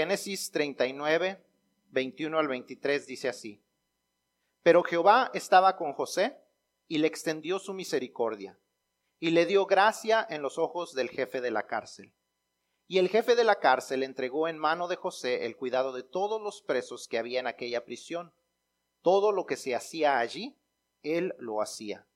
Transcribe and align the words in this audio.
Génesis 0.00 0.50
39, 0.50 1.44
21 1.90 2.38
al 2.38 2.48
23 2.48 3.06
dice 3.06 3.28
así. 3.28 3.62
Pero 4.62 4.82
Jehová 4.82 5.30
estaba 5.34 5.76
con 5.76 5.92
José 5.92 6.38
y 6.88 6.96
le 6.96 7.06
extendió 7.06 7.58
su 7.58 7.74
misericordia 7.74 8.58
y 9.18 9.28
le 9.28 9.44
dio 9.44 9.66
gracia 9.66 10.26
en 10.30 10.40
los 10.40 10.56
ojos 10.56 10.94
del 10.94 11.10
jefe 11.10 11.42
de 11.42 11.50
la 11.50 11.66
cárcel. 11.66 12.14
Y 12.88 12.96
el 12.96 13.10
jefe 13.10 13.36
de 13.36 13.44
la 13.44 13.56
cárcel 13.56 14.02
entregó 14.02 14.48
en 14.48 14.56
mano 14.56 14.88
de 14.88 14.96
José 14.96 15.44
el 15.44 15.54
cuidado 15.58 15.92
de 15.92 16.02
todos 16.02 16.40
los 16.40 16.62
presos 16.62 17.06
que 17.06 17.18
había 17.18 17.38
en 17.38 17.46
aquella 17.46 17.84
prisión. 17.84 18.32
Todo 19.02 19.32
lo 19.32 19.44
que 19.44 19.58
se 19.58 19.74
hacía 19.74 20.18
allí, 20.18 20.56
él 21.02 21.34
lo 21.36 21.60
hacía. 21.60 22.06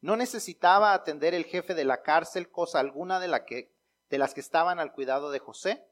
No 0.00 0.16
necesitaba 0.16 0.94
atender 0.94 1.34
el 1.34 1.44
jefe 1.44 1.74
de 1.74 1.86
la 1.86 2.02
cárcel 2.02 2.52
cosa 2.52 2.78
alguna 2.78 3.18
de, 3.18 3.26
la 3.26 3.44
que, 3.44 3.74
de 4.10 4.18
las 4.18 4.32
que 4.32 4.38
estaban 4.38 4.78
al 4.78 4.92
cuidado 4.92 5.32
de 5.32 5.40
José, 5.40 5.88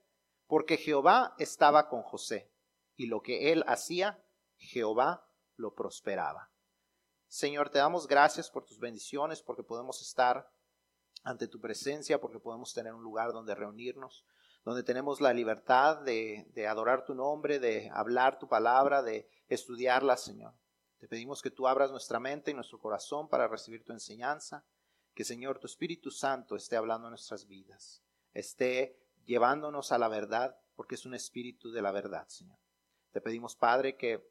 porque 0.47 0.77
Jehová 0.77 1.35
estaba 1.39 1.89
con 1.89 2.03
José, 2.03 2.51
y 2.97 3.07
lo 3.07 3.23
que 3.23 3.53
él 3.53 3.65
hacía, 3.67 4.23
Jehová 4.57 5.29
lo 5.57 5.75
prosperaba. 5.75 6.51
Señor, 7.27 7.71
te 7.71 7.79
damos 7.79 8.07
gracias 8.07 8.51
por 8.51 8.65
tus 8.65 8.79
bendiciones, 8.79 9.43
porque 9.43 9.63
podemos 9.63 10.01
estar 10.03 10.49
ante 11.25 11.49
tu 11.49 11.61
presencia, 11.61 12.21
porque 12.21 12.39
podemos 12.39 12.73
tener 12.73 12.95
un 12.95 13.03
lugar 13.03 13.33
donde 13.33 13.55
reunirnos, 13.55 14.25
donde 14.65 14.83
tenemos 14.83 15.21
la 15.21 15.33
libertad 15.33 15.99
de, 16.03 16.47
de 16.55 16.67
adorar 16.67 17.05
tu 17.05 17.15
nombre, 17.15 17.59
de 17.59 17.91
hablar 17.93 18.39
tu 18.39 18.49
palabra, 18.49 19.03
de 19.03 19.29
estudiarla, 19.49 20.17
Señor. 20.17 20.55
Te 20.99 21.09
pedimos 21.09 21.43
que 21.43 21.51
tú 21.51 21.67
abras 21.67 21.91
nuestra 21.91 22.21
mente 22.21 22.51
y 22.51 22.55
nuestro 22.55 22.79
corazón 22.79 23.29
para 23.29 23.49
recibir 23.49 23.85
tu 23.85 23.93
enseñanza, 23.93 24.65
que 25.15 25.25
Señor, 25.25 25.59
tu 25.59 25.67
Espíritu 25.67 26.11
Santo 26.11 26.57
esté 26.57 26.77
hablando 26.77 27.09
en 27.09 27.13
nuestras 27.13 27.47
vidas, 27.47 28.03
esté 28.33 29.04
llevándonos 29.25 29.93
a 29.93 29.99
la 29.99 30.09
verdad, 30.09 30.57
porque 30.75 30.95
es 30.95 31.07
un 31.07 31.15
espíritu 31.15 31.71
de 31.71 31.83
la 31.83 31.93
verdad, 31.93 32.27
Señor. 32.29 32.59
Te 33.13 33.21
pedimos, 33.21 33.57
Padre, 33.57 33.97
que 33.97 34.29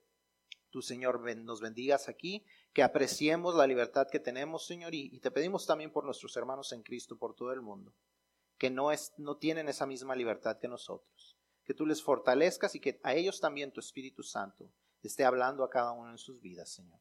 tú, 0.70 0.82
Señor, 0.82 1.22
nos 1.38 1.62
bendigas 1.62 2.10
aquí, 2.10 2.46
que 2.74 2.84
apreciemos 2.84 3.56
la 3.56 3.68
libertad 3.68 4.08
que 4.12 4.20
tenemos, 4.20 4.66
Señor, 4.66 4.94
y, 4.94 5.20
te 5.20 5.32
pedimos 5.32 5.66
también 5.66 5.92
por 5.92 6.04
nuestros 6.04 6.36
hermanos 6.36 6.72
en 6.74 6.84
Cristo, 6.84 7.18
por 7.18 7.36
todo 7.36 7.54
el 7.54 7.62
mundo, 7.62 7.94
que 8.58 8.70
no, 8.70 8.92
es, 8.92 9.14
no 9.18 9.38
tienen 9.38 9.70
esa 9.70 9.86
misma 9.86 10.16
libertad 10.16 10.58
que 10.60 10.68
nosotros, 10.68 11.38
que 11.64 11.74
tú 11.74 11.86
les 11.86 12.02
fortalezcas 12.02 12.76
y 12.76 12.80
que 12.80 13.00
a 13.04 13.14
ellos 13.14 13.40
también 13.40 13.72
tu 13.72 13.80
Espíritu 13.80 14.24
Santo 14.24 14.72
esté 15.02 15.26
hablando 15.26 15.64
a 15.64 15.70
cada 15.70 15.92
uno 15.92 16.12
en 16.12 16.18
sus 16.18 16.42
vidas, 16.42 16.70
Señor. 16.70 17.00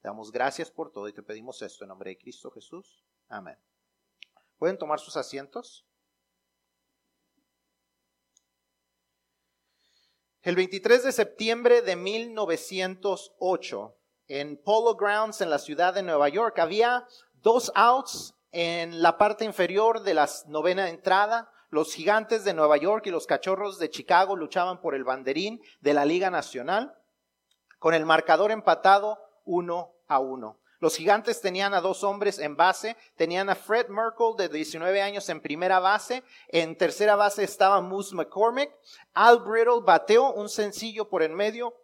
Te 0.00 0.08
damos 0.08 0.30
gracias 0.30 0.70
por 0.70 0.92
todo 0.92 1.08
y 1.08 1.12
te 1.12 1.22
pedimos 1.22 1.62
esto 1.62 1.84
en 1.84 1.88
nombre 1.88 2.10
de 2.10 2.18
Cristo 2.18 2.50
Jesús. 2.50 3.04
Amén. 3.28 3.58
¿Pueden 4.58 4.76
tomar 4.78 5.00
sus 5.00 5.16
asientos? 5.16 5.86
El 10.44 10.54
23 10.56 11.04
de 11.04 11.12
septiembre 11.12 11.80
de 11.80 11.96
1908, 11.96 13.96
en 14.28 14.62
Polo 14.62 14.94
Grounds 14.94 15.40
en 15.40 15.48
la 15.48 15.58
ciudad 15.58 15.94
de 15.94 16.02
Nueva 16.02 16.28
York, 16.28 16.58
había 16.58 17.06
dos 17.40 17.72
outs 17.74 18.34
en 18.52 19.00
la 19.00 19.16
parte 19.16 19.46
inferior 19.46 20.02
de 20.02 20.12
la 20.12 20.28
novena 20.48 20.90
entrada. 20.90 21.50
Los 21.70 21.94
gigantes 21.94 22.44
de 22.44 22.52
Nueva 22.52 22.76
York 22.76 23.06
y 23.06 23.10
los 23.10 23.26
cachorros 23.26 23.78
de 23.78 23.88
Chicago 23.88 24.36
luchaban 24.36 24.82
por 24.82 24.94
el 24.94 25.02
banderín 25.02 25.62
de 25.80 25.94
la 25.94 26.04
Liga 26.04 26.28
Nacional, 26.28 26.94
con 27.78 27.94
el 27.94 28.04
marcador 28.04 28.50
empatado 28.50 29.18
uno 29.46 29.94
a 30.08 30.18
uno. 30.18 30.60
Los 30.84 30.96
gigantes 30.96 31.40
tenían 31.40 31.72
a 31.72 31.80
dos 31.80 32.04
hombres 32.04 32.38
en 32.38 32.56
base, 32.56 32.94
tenían 33.16 33.48
a 33.48 33.54
Fred 33.54 33.88
Merkel 33.88 34.36
de 34.36 34.50
19 34.50 35.00
años 35.00 35.26
en 35.30 35.40
primera 35.40 35.80
base, 35.80 36.22
en 36.48 36.76
tercera 36.76 37.16
base 37.16 37.42
estaba 37.42 37.80
Moose 37.80 38.14
McCormick, 38.14 38.70
Al 39.14 39.38
Brittle 39.38 39.80
bateó 39.82 40.34
un 40.34 40.50
sencillo 40.50 41.08
por 41.08 41.22
en 41.22 41.34
medio. 41.34 41.74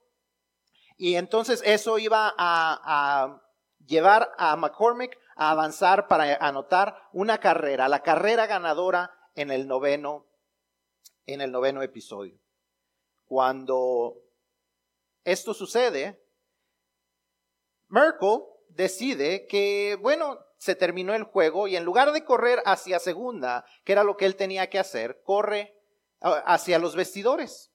Y 0.98 1.15
entonces 1.15 1.62
eso 1.65 1.98
iba 1.98 2.34
a, 2.37 3.41
llevar 3.87 4.34
a 4.37 4.55
McCormick 4.57 5.19
a 5.35 5.53
avanzar 5.53 6.07
para 6.07 6.35
anotar 6.35 7.08
una 7.14 7.39
carrera, 7.39 7.89
la 7.89 8.03
carrera 8.03 8.45
ganadora 8.45 9.11
en 9.35 9.51
el 9.51 9.67
noveno, 9.67 10.27
en 11.24 11.41
el 11.41 11.51
noveno 11.51 11.80
episodio. 11.80 12.39
Cuando 13.24 14.19
esto 15.24 15.55
sucede, 15.55 16.23
Merkel 17.89 18.42
decide 18.75 19.47
que, 19.47 19.98
bueno, 20.01 20.39
se 20.58 20.75
terminó 20.75 21.14
el 21.14 21.25
juego 21.25 21.69
y 21.69 21.77
en 21.77 21.85
lugar 21.85 22.13
de 22.13 22.25
correr 22.25 22.63
hacia 22.67 22.98
segunda, 22.98 23.64
que 23.85 23.92
era 23.92 24.05
lo 24.05 24.17
que 24.17 24.27
él 24.27 24.36
tenía 24.36 24.69
que 24.69 24.79
hacer, 24.79 25.23
corre 25.25 25.75
hacia 26.20 26.79
los 26.79 26.97
vestidores. 26.97 27.73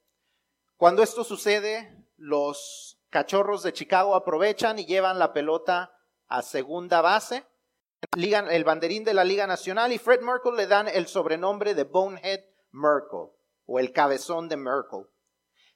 Cuando 0.77 1.01
esto 1.01 1.23
sucede, 1.23 2.05
los 2.17 2.99
cachorros 3.09 3.63
de 3.63 3.73
Chicago 3.73 4.13
aprovechan 4.13 4.77
y 4.77 4.85
llevan 4.85 5.19
la 5.19 5.33
pelota 5.33 5.91
a 6.27 6.41
segunda 6.41 7.01
base, 7.01 7.45
ligan 8.15 8.51
el 8.51 8.63
banderín 8.63 9.03
de 9.03 9.13
la 9.13 9.23
Liga 9.23 9.47
Nacional 9.47 9.91
y 9.91 9.97
Fred 9.97 10.21
Merkel 10.21 10.55
le 10.55 10.67
dan 10.67 10.87
el 10.87 11.07
sobrenombre 11.07 11.73
de 11.73 11.85
Bonehead 11.85 12.41
Merkel 12.71 13.31
o 13.65 13.79
el 13.79 13.91
cabezón 13.93 14.47
de 14.47 14.57
Merkel. 14.57 15.07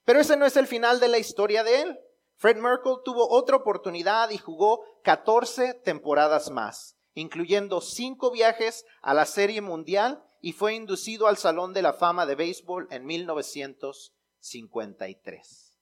Pero 0.06 0.19
ese 0.19 0.38
no 0.38 0.46
es 0.46 0.58
el 0.58 0.68
final 0.68 1.00
de 1.00 1.08
la 1.08 1.18
historia 1.18 1.63
de 1.63 1.81
él. 1.81 2.00
Fred 2.39 2.57
Merkel 2.57 2.97
tuvo 3.03 3.29
otra 3.29 3.57
oportunidad 3.57 4.29
y 4.29 4.38
jugó 4.38 4.85
14 5.03 5.73
temporadas 5.73 6.51
más, 6.51 6.95
incluyendo 7.13 7.81
cinco 7.81 8.31
viajes 8.31 8.85
a 9.01 9.13
la 9.13 9.25
Serie 9.25 9.59
Mundial 9.59 10.23
y 10.39 10.53
fue 10.53 10.73
inducido 10.73 11.28
al 11.28 11.35
Salón 11.35 11.73
de 11.73 11.81
la 11.81 11.91
Fama 11.91 12.25
de 12.25 12.35
Béisbol 12.35 12.88
en 12.91 13.05
1953. 13.05 15.78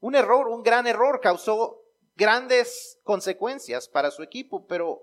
Un 0.00 0.14
error, 0.14 0.48
un 0.48 0.62
gran 0.62 0.86
error, 0.86 1.20
causó 1.20 1.82
grandes 2.16 2.98
consecuencias 3.04 3.90
para 3.90 4.10
su 4.10 4.22
equipo, 4.22 4.66
pero 4.66 5.02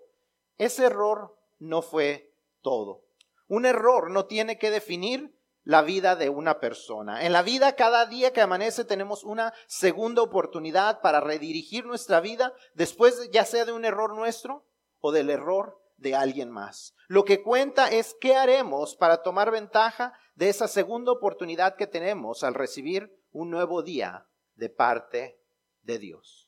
ese 0.57 0.85
error 0.85 1.38
no 1.59 1.83
fue 1.83 2.33
todo. 2.61 3.03
Un 3.47 3.67
error 3.67 4.09
no 4.09 4.25
tiene 4.25 4.57
que 4.57 4.72
definir 4.72 5.37
la 5.67 5.81
vida 5.81 6.16
de 6.16 6.29
una 6.29 6.61
persona. 6.61 7.25
En 7.25 7.33
la 7.33 7.41
vida, 7.41 7.75
cada 7.75 8.05
día 8.05 8.31
que 8.31 8.39
amanece, 8.39 8.85
tenemos 8.85 9.25
una 9.25 9.53
segunda 9.67 10.22
oportunidad 10.22 11.01
para 11.01 11.19
redirigir 11.19 11.85
nuestra 11.85 12.22
vida 12.22 12.53
después 12.73 13.29
ya 13.33 13.44
sea 13.44 13.66
de 13.66 13.73
un 13.73 13.83
error 13.83 14.16
nuestro 14.16 14.66
o 15.01 15.11
del 15.11 15.29
error 15.29 15.77
de 15.97 16.16
alguien 16.16 16.51
más. 16.51 16.94
Lo 17.09 17.25
que 17.25 17.44
cuenta 17.44 17.89
es 17.89 18.16
qué 18.22 18.38
haremos 18.38 18.95
para 18.95 19.23
tomar 19.23 19.51
ventaja 19.51 20.13
de 20.35 20.47
esa 20.47 20.69
segunda 20.69 21.11
oportunidad 21.11 21.75
que 21.75 21.85
tenemos 21.85 22.45
al 22.45 22.53
recibir 22.53 23.11
un 23.33 23.50
nuevo 23.50 23.83
día 23.83 24.25
de 24.56 24.69
parte 24.69 25.41
de 25.81 26.00
Dios. 26.00 26.47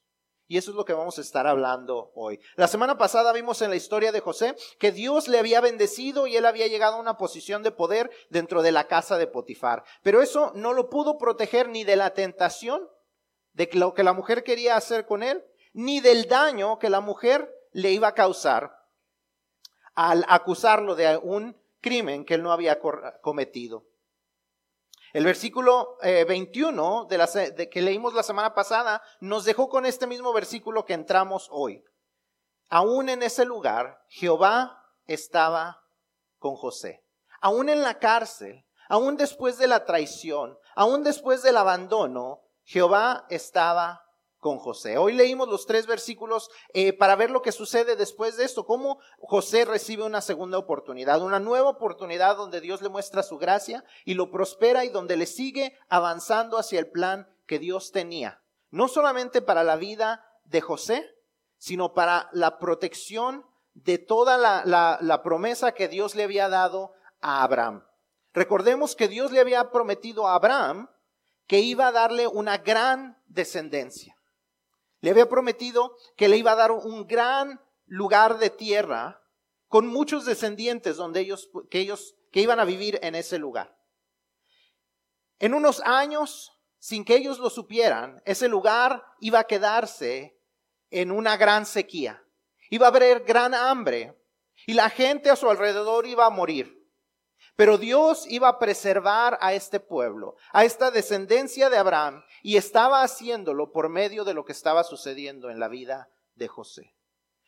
Y 0.49 0.57
eso 0.57 0.71
es 0.71 0.77
lo 0.77 0.83
que 0.83 0.93
vamos 0.93 1.15
a 1.19 1.21
estar 1.21 1.45
hablando 1.45 2.11
hoy. 2.15 2.39
La 2.55 2.67
semana 2.67 2.97
pasada 2.97 3.31
vimos 3.33 3.61
en 3.61 3.69
la 3.69 3.75
historia 3.75 4.11
de 4.11 4.19
José 4.19 4.55
que 4.79 4.91
Dios 4.91 5.27
le 5.27 5.37
había 5.37 5.61
bendecido 5.61 6.25
y 6.25 6.35
él 6.35 6.45
había 6.47 6.65
llegado 6.65 6.95
a 6.95 6.99
una 6.99 7.17
posición 7.17 7.61
de 7.61 7.69
poder 7.69 8.09
dentro 8.31 8.63
de 8.63 8.71
la 8.71 8.87
casa 8.87 9.19
de 9.19 9.27
Potifar. 9.27 9.83
Pero 10.01 10.23
eso 10.23 10.51
no 10.55 10.73
lo 10.73 10.89
pudo 10.89 11.19
proteger 11.19 11.69
ni 11.69 11.83
de 11.83 11.95
la 11.95 12.15
tentación 12.15 12.89
de 13.53 13.69
lo 13.73 13.93
que 13.93 14.01
la 14.01 14.13
mujer 14.13 14.43
quería 14.43 14.75
hacer 14.75 15.05
con 15.05 15.21
él, 15.21 15.45
ni 15.73 15.99
del 15.99 16.27
daño 16.27 16.79
que 16.79 16.89
la 16.89 16.99
mujer 16.99 17.53
le 17.71 17.91
iba 17.91 18.07
a 18.07 18.15
causar 18.15 18.71
al 19.93 20.25
acusarlo 20.29 20.95
de 20.95 21.15
un 21.17 21.61
crimen 21.79 22.25
que 22.25 22.33
él 22.33 22.41
no 22.41 22.51
había 22.51 22.79
cometido. 23.21 23.85
El 25.13 25.25
versículo 25.25 25.97
21 26.01 27.03
eh, 27.03 27.05
de, 27.09 27.17
la, 27.17 27.25
de 27.27 27.69
que 27.69 27.81
leímos 27.81 28.13
la 28.13 28.23
semana 28.23 28.53
pasada 28.53 29.01
nos 29.19 29.45
dejó 29.45 29.69
con 29.69 29.85
este 29.85 30.07
mismo 30.07 30.33
versículo 30.33 30.85
que 30.85 30.93
entramos 30.93 31.47
hoy. 31.51 31.83
Aún 32.69 33.09
en 33.09 33.23
ese 33.23 33.45
lugar, 33.45 34.03
Jehová 34.07 34.85
estaba 35.05 35.81
con 36.37 36.55
José. 36.55 37.03
Aún 37.41 37.69
en 37.69 37.81
la 37.81 37.97
cárcel, 37.97 38.65
aún 38.87 39.17
después 39.17 39.57
de 39.57 39.67
la 39.67 39.85
traición, 39.85 40.57
aún 40.75 41.03
después 41.03 41.41
del 41.41 41.57
abandono, 41.57 42.41
Jehová 42.63 43.25
estaba 43.29 44.05
con 44.39 44.57
José. 44.57 44.97
Hoy 44.97 45.13
leímos 45.13 45.47
los 45.47 45.65
tres 45.65 45.85
versículos 45.85 46.49
eh, 46.73 46.93
para 46.93 47.15
ver 47.15 47.29
lo 47.31 47.41
que 47.41 47.51
sucede 47.51 47.95
después 47.95 48.37
de 48.37 48.45
esto, 48.45 48.65
cómo 48.65 48.99
José 49.19 49.65
recibe 49.65 50.03
una 50.03 50.21
segunda 50.21 50.57
oportunidad, 50.57 51.21
una 51.21 51.39
nueva 51.39 51.69
oportunidad 51.69 52.37
donde 52.37 52.61
Dios 52.61 52.81
le 52.81 52.89
muestra 52.89 53.23
su 53.23 53.37
gracia 53.37 53.83
y 54.05 54.13
lo 54.13 54.31
prospera 54.31 54.85
y 54.85 54.89
donde 54.89 55.17
le 55.17 55.25
sigue 55.25 55.77
avanzando 55.89 56.57
hacia 56.57 56.79
el 56.79 56.89
plan 56.89 57.27
que 57.45 57.59
Dios 57.59 57.91
tenía, 57.91 58.41
no 58.71 58.87
solamente 58.87 59.41
para 59.41 59.63
la 59.63 59.75
vida 59.75 60.25
de 60.45 60.61
José, 60.61 61.05
sino 61.57 61.93
para 61.93 62.29
la 62.31 62.57
protección 62.59 63.45
de 63.73 63.97
toda 63.97 64.37
la, 64.37 65.21
promesa 65.23 65.73
que 65.73 65.87
Dios 65.87 66.15
le 66.15 66.23
había 66.23 66.49
dado 66.49 66.93
a 67.21 67.43
Abraham. 67.43 67.83
Recordemos 68.33 68.95
que 68.95 69.07
Dios 69.07 69.31
le 69.31 69.39
había 69.39 69.71
prometido 69.71 70.27
a 70.27 70.35
Abraham 70.35 70.89
que 71.47 71.59
iba 71.59 71.87
a 71.87 71.91
darle 71.91 72.27
una 72.27 72.57
gran 72.59 73.17
descendencia. 73.27 74.15
Le 75.01 75.11
había 75.11 75.29
prometido 75.29 75.95
que 76.15 76.27
le 76.27 76.37
iba 76.37 76.51
a 76.51 76.55
dar 76.55 76.71
un 76.71 77.07
gran 77.07 77.61
lugar 77.85 78.37
de 78.37 78.49
tierra 78.49 79.21
con 79.67 79.87
muchos 79.87 80.25
descendientes 80.25 80.97
donde 80.97 81.21
ellos, 81.21 81.49
que 81.69 81.79
ellos, 81.79 82.15
que 82.31 82.41
iban 82.41 82.59
a 82.59 82.65
vivir 82.65 82.99
en 83.01 83.15
ese 83.15 83.37
lugar. 83.37 83.77
En 85.39 85.53
unos 85.53 85.81
años, 85.81 86.51
sin 86.79 87.05
que 87.05 87.15
ellos 87.15 87.39
lo 87.39 87.49
supieran, 87.49 88.21
ese 88.25 88.47
lugar 88.47 89.05
iba 89.19 89.39
a 89.39 89.43
quedarse 89.45 90.37
en 90.89 91.11
una 91.11 91.37
gran 91.37 91.65
sequía. 91.65 92.23
Iba 92.69 92.87
a 92.87 92.89
haber 92.89 93.23
gran 93.23 93.53
hambre 93.53 94.15
y 94.65 94.73
la 94.73 94.89
gente 94.89 95.29
a 95.29 95.35
su 95.35 95.49
alrededor 95.49 96.05
iba 96.07 96.25
a 96.25 96.29
morir. 96.29 96.78
Pero 97.59 97.77
Dios 97.77 98.25
iba 98.29 98.47
a 98.47 98.57
preservar 98.57 99.37
a 99.41 99.53
este 99.53 99.81
pueblo, 99.81 100.37
a 100.53 100.63
esta 100.63 100.91
descendencia 100.91 101.69
de 101.69 101.75
Abraham, 101.75 102.23
y 102.41 102.55
estaba 102.55 103.03
haciéndolo 103.03 103.73
por 103.73 103.89
medio 103.89 104.23
de 104.23 104.33
lo 104.33 104.45
que 104.45 104.53
estaba 104.53 104.85
sucediendo 104.85 105.49
en 105.49 105.59
la 105.59 105.67
vida 105.67 106.09
de 106.35 106.47
José. 106.47 106.95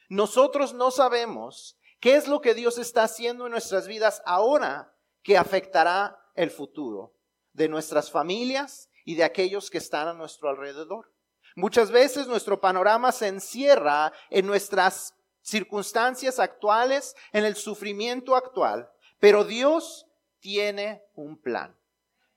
Nosotros 0.10 0.74
no 0.74 0.92
sabemos 0.92 1.78
qué 2.02 2.16
es 2.16 2.28
lo 2.28 2.42
que 2.42 2.54
Dios 2.54 2.78
está 2.78 3.04
haciendo 3.04 3.46
en 3.46 3.54
nuestras 3.54 3.88
vidas 3.88 4.22
ahora 4.26 4.94
que 5.24 5.38
afectará 5.38 6.20
el 6.36 6.52
futuro 6.52 7.14
de 7.54 7.70
nuestras 7.70 8.12
familias 8.12 8.90
y 9.06 9.16
de 9.16 9.24
aquellos 9.24 9.70
que 9.70 9.78
están 9.78 10.10
a 10.10 10.14
nuestro 10.14 10.50
alrededor. 10.50 11.10
Muchas 11.56 11.90
veces 11.90 12.28
nuestro 12.28 12.60
panorama 12.60 13.14
se 13.14 13.30
encierra 13.30 14.12
en 14.30 14.46
nuestras 14.46 15.16
circunstancias 15.42 16.38
actuales, 16.38 17.16
en 17.32 17.46
el 17.46 17.56
sufrimiento 17.56 18.36
actual, 18.36 18.92
pero 19.22 19.44
Dios 19.44 20.04
tiene 20.42 21.02
un 21.16 21.38
plan. 21.38 21.74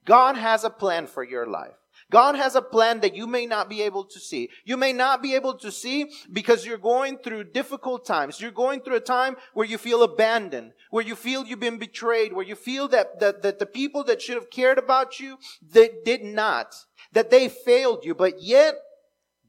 God 0.05 0.37
has 0.37 0.65
a 0.65 0.71
plan 0.71 1.07
for 1.07 1.25
your 1.25 1.47
life. 1.47 1.75
God 2.11 2.37
has 2.37 2.55
a 2.55 2.63
plan 2.63 3.01
that 3.01 3.17
you 3.17 3.27
may 3.27 3.47
not 3.47 3.69
be 3.69 3.83
able 3.83 4.05
to 4.05 4.21
see. 4.21 4.51
You 4.65 4.77
may 4.77 4.93
not 4.93 5.23
be 5.23 5.35
able 5.35 5.55
to 5.55 5.73
see 5.73 6.11
because 6.31 6.67
you're 6.67 6.79
going 6.79 7.19
through 7.19 7.45
difficult 7.45 8.05
times. 8.05 8.41
You're 8.41 8.51
going 8.51 8.81
through 8.81 8.97
a 8.97 9.01
time 9.01 9.37
where 9.55 9.67
you 9.67 9.79
feel 9.79 10.03
abandoned, 10.03 10.73
where 10.91 11.05
you 11.05 11.15
feel 11.15 11.47
you've 11.47 11.61
been 11.61 11.79
betrayed, 11.79 12.33
where 12.33 12.45
you 12.45 12.57
feel 12.57 12.89
that, 12.89 13.21
that, 13.21 13.43
that 13.43 13.59
the 13.59 13.67
people 13.67 14.05
that 14.05 14.21
should 14.21 14.35
have 14.35 14.51
cared 14.51 14.79
about 14.79 15.19
you, 15.19 15.39
they 15.63 15.91
did 16.05 16.23
not, 16.23 16.75
that 17.13 17.31
they 17.31 17.49
failed 17.49 18.05
you, 18.05 18.15
but 18.15 18.43
yet 18.43 18.75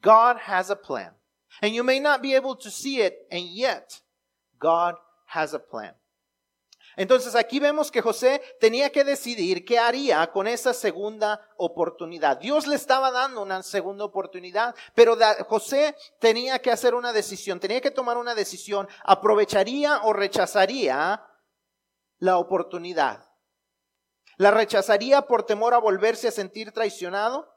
God 0.02 0.38
has 0.38 0.70
a 0.70 0.76
plan. 0.76 1.12
And 1.62 1.76
you 1.76 1.84
may 1.84 2.00
not 2.00 2.22
be 2.22 2.36
able 2.36 2.56
to 2.58 2.72
see 2.72 3.00
it, 3.02 3.18
and 3.32 3.46
yet 3.46 4.02
God 4.60 4.96
has 5.28 5.54
a 5.54 5.60
plan. 5.60 5.94
Entonces 6.96 7.36
aquí 7.36 7.60
vemos 7.60 7.92
que 7.92 8.02
José 8.02 8.42
tenía 8.60 8.90
que 8.92 9.04
decidir 9.04 9.66
qué 9.66 9.80
haría 9.80 10.32
con 10.32 10.48
esa 10.48 10.74
segunda 10.74 11.42
oportunidad. 11.58 12.38
Dios 12.38 12.68
le 12.68 12.76
estaba 12.76 13.12
dando 13.12 13.42
una 13.42 13.64
segunda 13.64 14.06
oportunidad, 14.06 14.76
pero 14.94 15.18
José 15.48 15.96
tenía 16.20 16.60
que 16.60 16.72
hacer 16.72 16.96
una 16.96 17.12
decisión, 17.12 17.60
tenía 17.60 17.82
que 17.82 17.92
tomar 17.92 18.18
una 18.18 18.36
decisión, 18.36 18.88
aprovecharía 19.04 20.02
o 20.04 20.14
rechazaría 20.14 21.26
la 22.18 22.38
oportunidad. 22.38 23.30
¿La 24.38 24.52
rechazaría 24.52 25.22
por 25.24 25.44
temor 25.44 25.74
a 25.74 25.80
volverse 25.80 26.28
a 26.28 26.32
sentir 26.32 26.72
traicionado? 26.72 27.54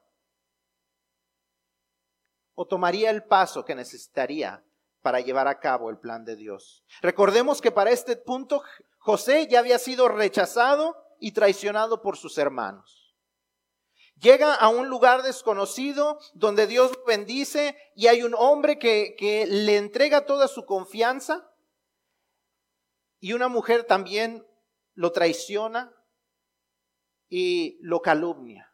¿O 2.55 2.67
tomaría 2.67 3.09
el 3.09 3.23
paso 3.23 3.63
que 3.63 3.75
necesitaría 3.75 4.63
para 5.01 5.19
llevar 5.19 5.47
a 5.47 5.59
cabo 5.59 5.89
el 5.89 5.97
plan 5.97 6.25
de 6.25 6.35
Dios? 6.35 6.83
Recordemos 7.01 7.61
que 7.61 7.71
para 7.71 7.91
este 7.91 8.15
punto 8.15 8.63
José 8.97 9.47
ya 9.47 9.59
había 9.59 9.79
sido 9.79 10.07
rechazado 10.07 10.95
y 11.19 11.31
traicionado 11.31 12.01
por 12.01 12.17
sus 12.17 12.37
hermanos. 12.37 13.09
Llega 14.19 14.53
a 14.53 14.67
un 14.67 14.89
lugar 14.89 15.23
desconocido 15.23 16.19
donde 16.33 16.67
Dios 16.67 16.91
lo 16.91 17.05
bendice 17.05 17.77
y 17.95 18.07
hay 18.07 18.21
un 18.21 18.35
hombre 18.37 18.77
que, 18.77 19.45
le 19.47 19.77
entrega 19.77 20.25
toda 20.25 20.49
su 20.49 20.65
confianza 20.65 21.49
y 23.21 23.31
una 23.31 23.47
mujer 23.47 23.85
también 23.85 24.45
lo 24.93 25.13
traiciona 25.13 25.93
y 27.29 27.77
lo 27.81 28.01
calumnia. 28.01 28.73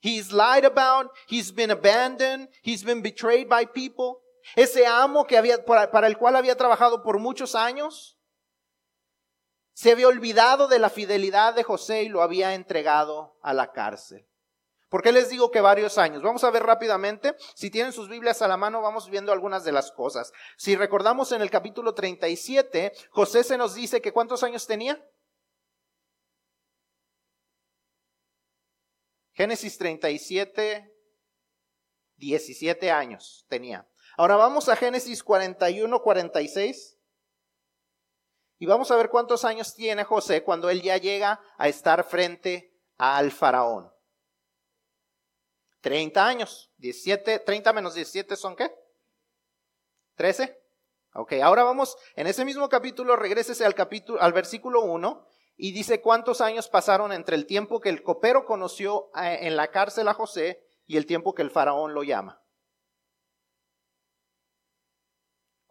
He's 0.00 0.32
lied 0.32 0.64
about, 0.64 1.12
he's 1.28 1.52
been 1.52 1.70
abandoned, 1.70 2.48
he's 2.62 2.84
been 2.84 3.02
betrayed 3.02 3.48
by 3.48 3.64
people. 3.64 4.22
Ese 4.54 4.86
amo 4.86 5.26
que 5.26 5.36
había, 5.36 5.64
para 5.64 6.06
el 6.06 6.16
cual 6.16 6.36
había 6.36 6.56
trabajado 6.56 7.02
por 7.02 7.18
muchos 7.18 7.54
años, 7.54 8.16
se 9.72 9.92
había 9.92 10.08
olvidado 10.08 10.68
de 10.68 10.78
la 10.78 10.88
fidelidad 10.88 11.54
de 11.54 11.62
José 11.62 12.04
y 12.04 12.08
lo 12.08 12.22
había 12.22 12.54
entregado 12.54 13.38
a 13.42 13.52
la 13.52 13.72
cárcel. 13.72 14.26
¿Por 14.88 15.02
qué 15.02 15.12
les 15.12 15.28
digo 15.28 15.50
que 15.50 15.60
varios 15.60 15.98
años? 15.98 16.22
Vamos 16.22 16.44
a 16.44 16.50
ver 16.50 16.62
rápidamente. 16.62 17.36
Si 17.54 17.70
tienen 17.70 17.92
sus 17.92 18.08
Biblias 18.08 18.40
a 18.40 18.48
la 18.48 18.56
mano, 18.56 18.80
vamos 18.80 19.10
viendo 19.10 19.32
algunas 19.32 19.64
de 19.64 19.72
las 19.72 19.90
cosas. 19.90 20.32
Si 20.56 20.76
recordamos 20.76 21.32
en 21.32 21.42
el 21.42 21.50
capítulo 21.50 21.92
37, 21.92 22.92
José 23.10 23.44
se 23.44 23.58
nos 23.58 23.74
dice 23.74 24.00
que 24.00 24.12
cuántos 24.12 24.42
años 24.44 24.66
tenía. 24.66 25.04
Génesis 29.32 29.76
37, 29.76 30.90
17 32.16 32.90
años 32.90 33.44
tenía. 33.48 33.86
Ahora 34.16 34.36
vamos 34.36 34.68
a 34.68 34.76
Génesis 34.76 35.22
41, 35.22 36.02
46. 36.02 36.98
Y 38.58 38.66
vamos 38.66 38.90
a 38.90 38.96
ver 38.96 39.10
cuántos 39.10 39.44
años 39.44 39.74
tiene 39.74 40.04
José 40.04 40.42
cuando 40.42 40.70
él 40.70 40.80
ya 40.80 40.96
llega 40.96 41.40
a 41.58 41.68
estar 41.68 42.04
frente 42.04 42.74
al 42.96 43.30
faraón. 43.30 43.92
30 45.82 46.26
años. 46.26 46.72
17, 46.78 47.40
30 47.40 47.72
menos 47.74 47.94
17 47.94 48.36
son 48.36 48.56
qué? 48.56 48.74
13. 50.14 50.58
Ok, 51.14 51.34
ahora 51.42 51.62
vamos, 51.62 51.96
en 52.14 52.26
ese 52.26 52.44
mismo 52.44 52.68
capítulo, 52.68 53.16
regrésese 53.16 53.64
al 53.64 53.74
capítulo, 53.74 54.20
al 54.20 54.32
versículo 54.32 54.82
1 54.82 55.26
y 55.56 55.72
dice 55.72 56.00
cuántos 56.00 56.40
años 56.40 56.68
pasaron 56.68 57.12
entre 57.12 57.36
el 57.36 57.46
tiempo 57.46 57.80
que 57.80 57.88
el 57.88 58.02
copero 58.02 58.44
conoció 58.44 59.10
eh, 59.16 59.38
en 59.42 59.56
la 59.56 59.68
cárcel 59.68 60.08
a 60.08 60.14
José 60.14 60.62
y 60.86 60.96
el 60.96 61.06
tiempo 61.06 61.34
que 61.34 61.42
el 61.42 61.50
faraón 61.50 61.94
lo 61.94 62.02
llama. 62.02 62.42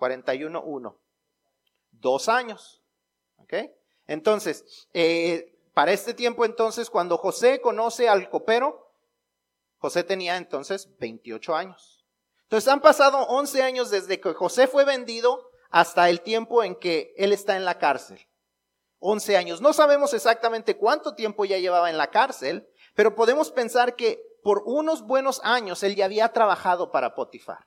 41.1 0.05 0.95
dos 1.91 2.29
años. 2.29 2.81
¿Ok? 3.37 3.53
Entonces, 4.07 4.87
eh, 4.93 5.57
para 5.73 5.91
este 5.91 6.13
tiempo 6.13 6.45
entonces, 6.45 6.89
cuando 6.89 7.17
José 7.17 7.61
conoce 7.61 8.07
al 8.07 8.29
copero, 8.29 8.91
José 9.77 10.03
tenía 10.03 10.37
entonces 10.37 10.89
28 10.99 11.55
años. 11.55 12.05
Entonces 12.43 12.71
han 12.71 12.81
pasado 12.81 13.19
11 13.27 13.63
años 13.63 13.89
desde 13.89 14.19
que 14.19 14.33
José 14.33 14.67
fue 14.67 14.85
vendido 14.85 15.49
hasta 15.69 16.09
el 16.09 16.21
tiempo 16.21 16.63
en 16.63 16.75
que 16.75 17.13
él 17.17 17.33
está 17.33 17.55
en 17.55 17.65
la 17.65 17.79
cárcel. 17.79 18.19
11 18.99 19.37
años. 19.37 19.61
No 19.61 19.73
sabemos 19.73 20.13
exactamente 20.13 20.77
cuánto 20.77 21.15
tiempo 21.15 21.45
ya 21.45 21.57
llevaba 21.57 21.89
en 21.89 21.97
la 21.97 22.11
cárcel, 22.11 22.67
pero 22.93 23.15
podemos 23.15 23.51
pensar 23.51 23.95
que 23.95 24.21
por 24.43 24.63
unos 24.65 25.01
buenos 25.01 25.41
años 25.43 25.83
él 25.83 25.95
ya 25.95 26.05
había 26.05 26.31
trabajado 26.31 26.91
para 26.91 27.15
Potifar 27.15 27.65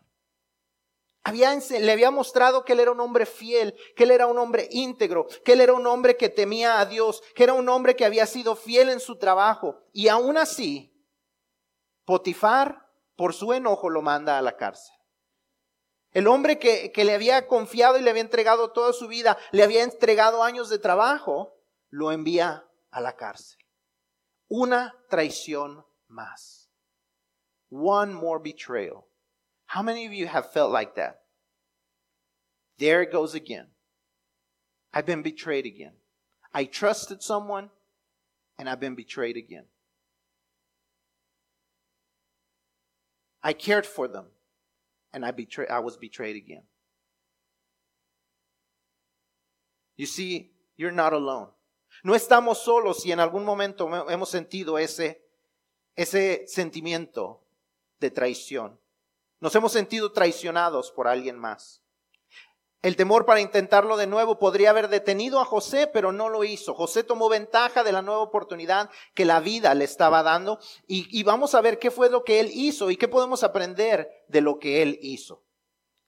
le 1.33 1.93
había 1.93 2.11
mostrado 2.11 2.65
que 2.65 2.73
él 2.73 2.81
era 2.81 2.93
un 2.93 3.01
hombre 3.01 3.27
fiel, 3.27 3.75
que 3.97 4.05
él 4.05 4.11
era 4.11 4.27
un 4.27 4.39
hombre 4.39 4.69
íntegro, 4.71 5.27
que 5.45 5.53
él 5.53 5.61
era 5.61 5.73
un 5.73 5.87
hombre 5.87 6.17
que 6.17 6.29
temía 6.29 6.81
a 6.81 6.87
Dios, 6.87 7.23
que 7.35 7.45
era 7.45 7.55
un 7.55 7.69
hombre 7.69 7.97
que 7.97 8.05
había 8.05 8.27
sido 8.27 8.57
fiel 8.57 8.91
en 8.91 9.01
su 9.01 9.17
trabajo. 9.17 9.81
Y 9.93 10.09
aún 10.09 10.37
así, 10.37 10.95
Potifar, 12.09 12.89
por 13.17 13.35
su 13.35 13.53
enojo, 13.53 13.91
lo 13.91 14.01
manda 14.01 14.39
a 14.39 14.43
la 14.43 14.57
cárcel. 14.57 14.95
El 16.13 16.27
hombre 16.27 16.59
que, 16.59 16.91
que 16.91 17.05
le 17.05 17.13
había 17.13 17.47
confiado 17.47 17.99
y 17.99 18.01
le 18.01 18.09
había 18.09 18.23
entregado 18.23 18.73
toda 18.73 18.95
su 18.95 19.09
vida, 19.09 19.37
le 19.53 19.63
había 19.63 19.83
entregado 19.83 20.43
años 20.43 20.71
de 20.71 20.79
trabajo, 20.79 21.55
lo 21.91 22.11
envía 22.11 22.67
a 22.91 23.01
la 23.03 23.15
cárcel. 23.15 23.59
Una 24.49 24.95
traición 25.11 25.85
más. 26.07 26.71
One 27.71 28.15
more 28.15 28.41
betrayal. 28.43 29.05
How 29.69 29.83
many 29.83 30.07
of 30.07 30.15
you 30.15 30.27
have 30.27 30.51
felt 30.51 30.73
like 30.73 30.95
that? 30.97 31.21
There 32.79 33.03
it 33.03 33.13
goes 33.13 33.35
again. 33.35 33.67
I've 34.95 35.05
been 35.05 35.23
betrayed 35.23 35.67
again. 35.67 35.93
I 36.55 36.65
trusted 36.65 37.23
someone 37.23 37.69
and 38.59 38.67
I've 38.67 38.81
been 38.81 38.95
betrayed 38.95 39.37
again. 39.37 39.65
I 43.43 43.53
cared 43.53 43.85
for 43.85 44.09
them 44.09 44.25
and 45.13 45.25
I, 45.25 45.33
betray- 45.33 45.69
I 45.69 45.81
was 45.81 45.99
betrayed 45.99 46.37
again. 46.37 46.63
You 49.97 50.07
see, 50.07 50.53
you're 50.79 50.91
not 50.91 51.13
alone. 51.13 51.49
No 52.05 52.15
estamos 52.15 52.65
solos 52.65 53.03
si 53.03 53.13
en 53.13 53.19
algún 53.19 53.45
momento 53.45 53.87
hemos 54.09 54.31
sentido 54.31 54.79
ese, 54.79 55.21
ese 55.95 56.47
sentimiento 56.47 57.41
de 58.01 58.11
traición. 58.11 58.79
Nos 59.41 59.55
hemos 59.55 59.73
sentido 59.73 60.13
traicionados 60.13 60.91
por 60.91 61.07
alguien 61.07 61.39
más. 61.39 61.83
El 62.81 62.95
temor 62.95 63.27
para 63.27 63.41
intentarlo 63.41 63.97
de 63.97 64.07
nuevo 64.07 64.39
podría 64.39 64.71
haber 64.71 64.89
detenido 64.89 65.41
a 65.41 65.45
José, 65.45 65.89
pero 65.89 66.13
no 66.13 66.29
lo 66.29 66.45
hizo. 66.45 66.75
José 66.75 67.03
tomó 67.03 67.29
ventaja 67.29 67.83
de 67.83 67.91
la 67.91 68.03
nueva 68.03 68.21
oportunidad 68.21 68.89
que 69.15 69.25
la 69.25 69.41
vida 69.41 69.75
le 69.75 69.85
estaba 69.85 70.23
dando 70.23 70.61
y, 70.87 71.23
vamos 71.25 71.55
a 71.55 71.61
ver 71.61 71.81
qué 71.81 71.91
fue 71.91 72.09
lo 72.09 72.23
que 72.23 72.39
él 72.39 72.51
hizo 72.53 72.91
y 72.91 72.97
qué 72.97 73.09
podemos 73.09 73.43
aprender 73.43 74.09
de 74.29 74.41
lo 74.41 74.61
que 74.61 74.83
él 74.83 74.99
hizo. 75.03 75.45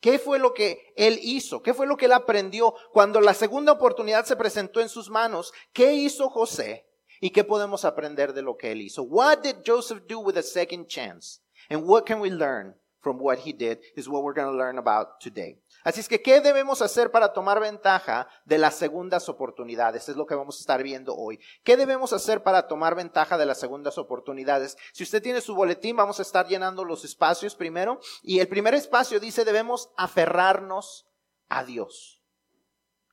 ¿Qué 0.00 0.18
fue 0.18 0.38
lo 0.38 0.54
que 0.54 0.92
él 0.96 1.18
hizo? 1.22 1.60
¿Qué 1.60 1.75
fue 1.75 1.87
lo 1.87 1.96
que 1.96 2.06
él 2.06 2.12
aprendió 2.12 2.75
cuando 2.92 3.20
la 3.20 3.34
segunda 3.34 3.72
oportunidad 3.72 4.25
se 4.25 4.37
presentó 4.37 4.80
en 4.80 4.88
sus 4.88 5.10
manos? 5.10 5.52
¿Qué 5.72 5.92
hizo 5.92 6.30
José? 6.30 6.87
¿Y 7.20 7.30
qué 7.30 7.44
podemos 7.44 7.84
aprender 7.84 8.32
de 8.32 8.42
lo 8.42 8.56
que 8.56 8.72
él 8.72 8.80
hizo? 8.80 9.02
What 9.02 9.38
did 9.38 9.56
Joseph 9.66 10.04
do 10.08 10.20
with 10.20 10.38
a 10.38 10.42
second 10.42 10.87
chance? 10.87 11.40
And 11.68 11.82
what 11.84 12.04
can 12.04 12.20
we 12.20 12.30
learn 12.30 12.80
from 13.00 13.19
what 13.19 13.38
he 13.38 13.52
did 13.52 13.80
is 13.97 14.09
what 14.09 14.23
we're 14.23 14.35
going 14.35 14.50
to 14.50 14.57
learn 14.57 14.78
about 14.78 15.21
today. 15.21 15.59
Así 15.85 16.00
es 16.00 16.09
que, 16.09 16.21
¿qué 16.21 16.40
debemos 16.40 16.83
hacer 16.83 17.11
para 17.11 17.33
tomar 17.33 17.59
ventaja 17.59 18.28
de 18.45 18.59
las 18.59 18.75
segundas 18.75 19.28
oportunidades? 19.28 20.09
Es 20.09 20.16
lo 20.16 20.26
que 20.26 20.35
vamos 20.35 20.59
a 20.59 20.61
estar 20.61 20.83
viendo 20.83 21.14
hoy. 21.16 21.40
¿Qué 21.64 21.76
debemos 21.76 22.12
hacer 22.12 22.42
para 22.42 22.69
tomar 22.69 22.95
ventaja 22.95 23.38
de 23.38 23.47
las 23.47 23.59
segundas 23.59 23.97
oportunidades? 23.97 24.76
Si 24.92 25.04
usted 25.04 25.23
tiene 25.23 25.40
su 25.40 25.54
boletín, 25.54 25.97
vamos 25.97 26.19
a 26.19 26.23
estar 26.23 26.47
llenando 26.47 26.85
los 26.85 27.04
espacios 27.04 27.54
primero. 27.54 28.00
Y 28.23 28.40
el 28.40 28.49
primer 28.49 28.75
espacio 28.75 29.19
dice, 29.21 29.45
debemos 29.45 29.90
aferrarnos 29.97 31.07
a 31.49 31.64
Dios. 31.64 32.23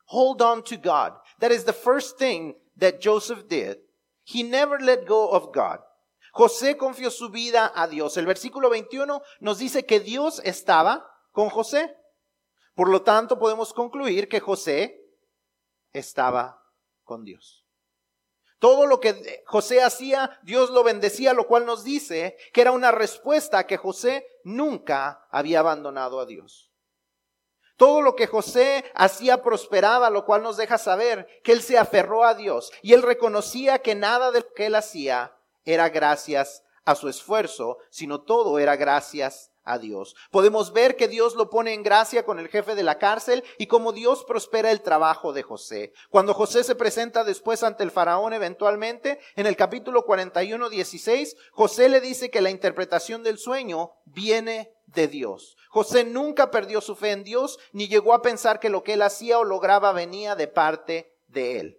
Hold 0.07 0.41
on 0.41 0.63
to 0.63 0.75
God. 0.77 1.13
That 1.39 1.51
is 1.51 1.63
the 1.63 1.73
first 1.73 2.17
thing 2.17 2.55
that 2.77 2.99
Joseph 2.99 3.47
did. 3.47 3.77
He 4.23 4.43
never 4.43 4.79
let 4.79 5.05
go 5.05 5.29
of 5.31 5.53
God. 5.53 5.79
José 6.37 6.77
confió 6.77 7.09
su 7.09 7.31
vida 7.31 7.71
a 7.73 7.87
Dios. 7.87 8.15
El 8.15 8.27
versículo 8.27 8.69
21 8.69 9.23
nos 9.39 9.57
dice 9.57 9.87
que 9.87 9.99
Dios 9.99 10.39
estaba 10.43 11.11
con 11.31 11.49
José. 11.49 11.97
Por 12.75 12.89
lo 12.89 13.01
tanto, 13.01 13.39
podemos 13.39 13.73
concluir 13.73 14.29
que 14.29 14.39
José 14.39 15.03
estaba 15.93 16.63
con 17.03 17.23
Dios. 17.23 17.65
Todo 18.59 18.85
lo 18.85 18.99
que 18.99 19.43
José 19.47 19.81
hacía, 19.81 20.39
Dios 20.43 20.69
lo 20.69 20.83
bendecía, 20.83 21.33
lo 21.33 21.47
cual 21.47 21.65
nos 21.65 21.83
dice 21.83 22.37
que 22.53 22.61
era 22.61 22.71
una 22.71 22.91
respuesta 22.91 23.57
a 23.57 23.65
que 23.65 23.77
José 23.77 24.27
nunca 24.43 25.25
había 25.31 25.61
abandonado 25.61 26.19
a 26.19 26.27
Dios. 26.27 26.71
Todo 27.77 28.03
lo 28.03 28.15
que 28.15 28.27
José 28.27 28.85
hacía 28.93 29.41
prosperaba, 29.41 30.11
lo 30.11 30.23
cual 30.23 30.43
nos 30.43 30.57
deja 30.57 30.77
saber 30.77 31.27
que 31.43 31.51
él 31.53 31.63
se 31.63 31.79
aferró 31.79 32.25
a 32.25 32.35
Dios 32.35 32.71
y 32.83 32.93
él 32.93 33.01
reconocía 33.01 33.79
que 33.79 33.95
nada 33.95 34.29
de 34.29 34.41
lo 34.41 34.53
que 34.53 34.67
él 34.67 34.75
hacía 34.75 35.33
era 35.67 35.89
gracias 35.89 36.63
a 36.85 36.95
su 36.95 37.09
esfuerzo, 37.09 37.77
sino 37.89 38.21
todo 38.21 38.57
era 38.57 38.77
gracias 38.77 39.51
a 39.65 39.77
Dios. 39.77 40.15
Podemos 40.31 40.71
ver 40.71 40.95
que 40.95 41.09
Dios 41.09 41.35
lo 41.35 41.49
pone 41.49 41.73
en 41.73 41.83
gracia 41.83 42.23
con 42.23 42.39
el 42.39 42.47
jefe 42.47 42.73
de 42.73 42.83
la 42.83 42.97
cárcel 42.97 43.43
y 43.57 43.67
cómo 43.67 43.91
Dios 43.91 44.23
prospera 44.25 44.71
el 44.71 44.81
trabajo 44.81 45.33
de 45.33 45.43
José. 45.43 45.91
Cuando 46.09 46.33
José 46.33 46.63
se 46.63 46.75
presenta 46.75 47.25
después 47.25 47.63
ante 47.63 47.83
el 47.83 47.91
faraón 47.91 48.31
eventualmente, 48.31 49.19
en 49.35 49.45
el 49.45 49.57
capítulo 49.57 50.05
41, 50.05 50.69
16, 50.69 51.35
José 51.51 51.89
le 51.89 51.99
dice 51.99 52.31
que 52.31 52.39
la 52.39 52.49
interpretación 52.49 53.21
del 53.23 53.37
sueño 53.37 53.91
viene 54.05 54.71
de 54.85 55.09
Dios. 55.09 55.57
José 55.69 56.05
nunca 56.05 56.49
perdió 56.49 56.79
su 56.79 56.95
fe 56.95 57.11
en 57.11 57.25
Dios 57.25 57.59
ni 57.73 57.89
llegó 57.89 58.13
a 58.13 58.21
pensar 58.21 58.61
que 58.61 58.69
lo 58.69 58.83
que 58.83 58.93
él 58.93 59.01
hacía 59.01 59.37
o 59.37 59.43
lograba 59.43 59.91
venía 59.91 60.35
de 60.37 60.47
parte 60.47 61.13
de 61.27 61.59
él. 61.59 61.77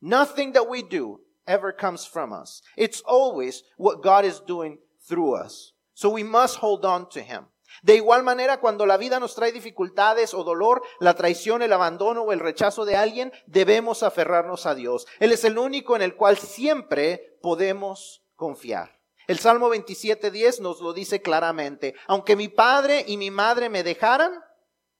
Nothing 0.00 0.52
that 0.52 0.66
we 0.68 0.82
do 0.82 1.27
ever 1.48 1.74
comes 1.74 2.06
from 2.06 2.32
us. 2.32 2.62
It's 2.76 3.02
always 3.04 3.64
what 3.76 4.02
God 4.02 4.24
is 4.24 4.40
doing 4.46 4.78
through 5.08 5.34
us. 5.34 5.72
So 5.94 6.10
we 6.10 6.22
must 6.22 6.56
hold 6.56 6.84
on 6.84 7.08
to 7.10 7.20
him. 7.20 7.46
De 7.82 7.96
igual 7.96 8.22
manera, 8.22 8.60
cuando 8.60 8.86
la 8.86 8.96
vida 8.96 9.20
nos 9.20 9.34
trae 9.34 9.52
dificultades 9.52 10.34
o 10.34 10.42
dolor, 10.42 10.82
la 11.00 11.14
traición, 11.14 11.62
el 11.62 11.72
abandono 11.72 12.22
o 12.22 12.32
el 12.32 12.40
rechazo 12.40 12.84
de 12.84 12.96
alguien, 12.96 13.32
debemos 13.46 14.02
aferrarnos 14.02 14.66
a 14.66 14.74
Dios. 14.74 15.06
Él 15.20 15.32
es 15.32 15.44
el 15.44 15.58
único 15.58 15.94
en 15.94 16.02
el 16.02 16.16
cual 16.16 16.38
siempre 16.38 17.38
podemos 17.42 18.24
confiar. 18.34 18.98
El 19.26 19.38
Salmo 19.38 19.68
27.10 19.68 20.60
nos 20.60 20.80
lo 20.80 20.92
dice 20.92 21.20
claramente. 21.20 21.94
Aunque 22.06 22.36
mi 22.36 22.48
padre 22.48 23.04
y 23.06 23.16
mi 23.16 23.30
madre 23.30 23.68
me 23.68 23.82
dejaran, 23.82 24.32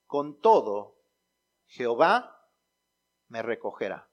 con 0.07 0.41
todo, 0.41 0.99
Jehová 1.67 2.39
me 3.29 3.43
recogerá. 3.43 4.08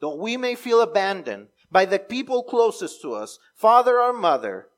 Though 0.00 0.14
we 0.14 0.36
may 0.36 0.54
feel 0.54 0.80
abandoned 0.80 1.48
by 1.70 1.84
the 1.84 1.98
people 1.98 2.42
closest 2.42 3.00
to 3.02 3.14
us, 3.14 3.38
father 3.54 4.00
or 4.00 4.12
mother, 4.12 4.68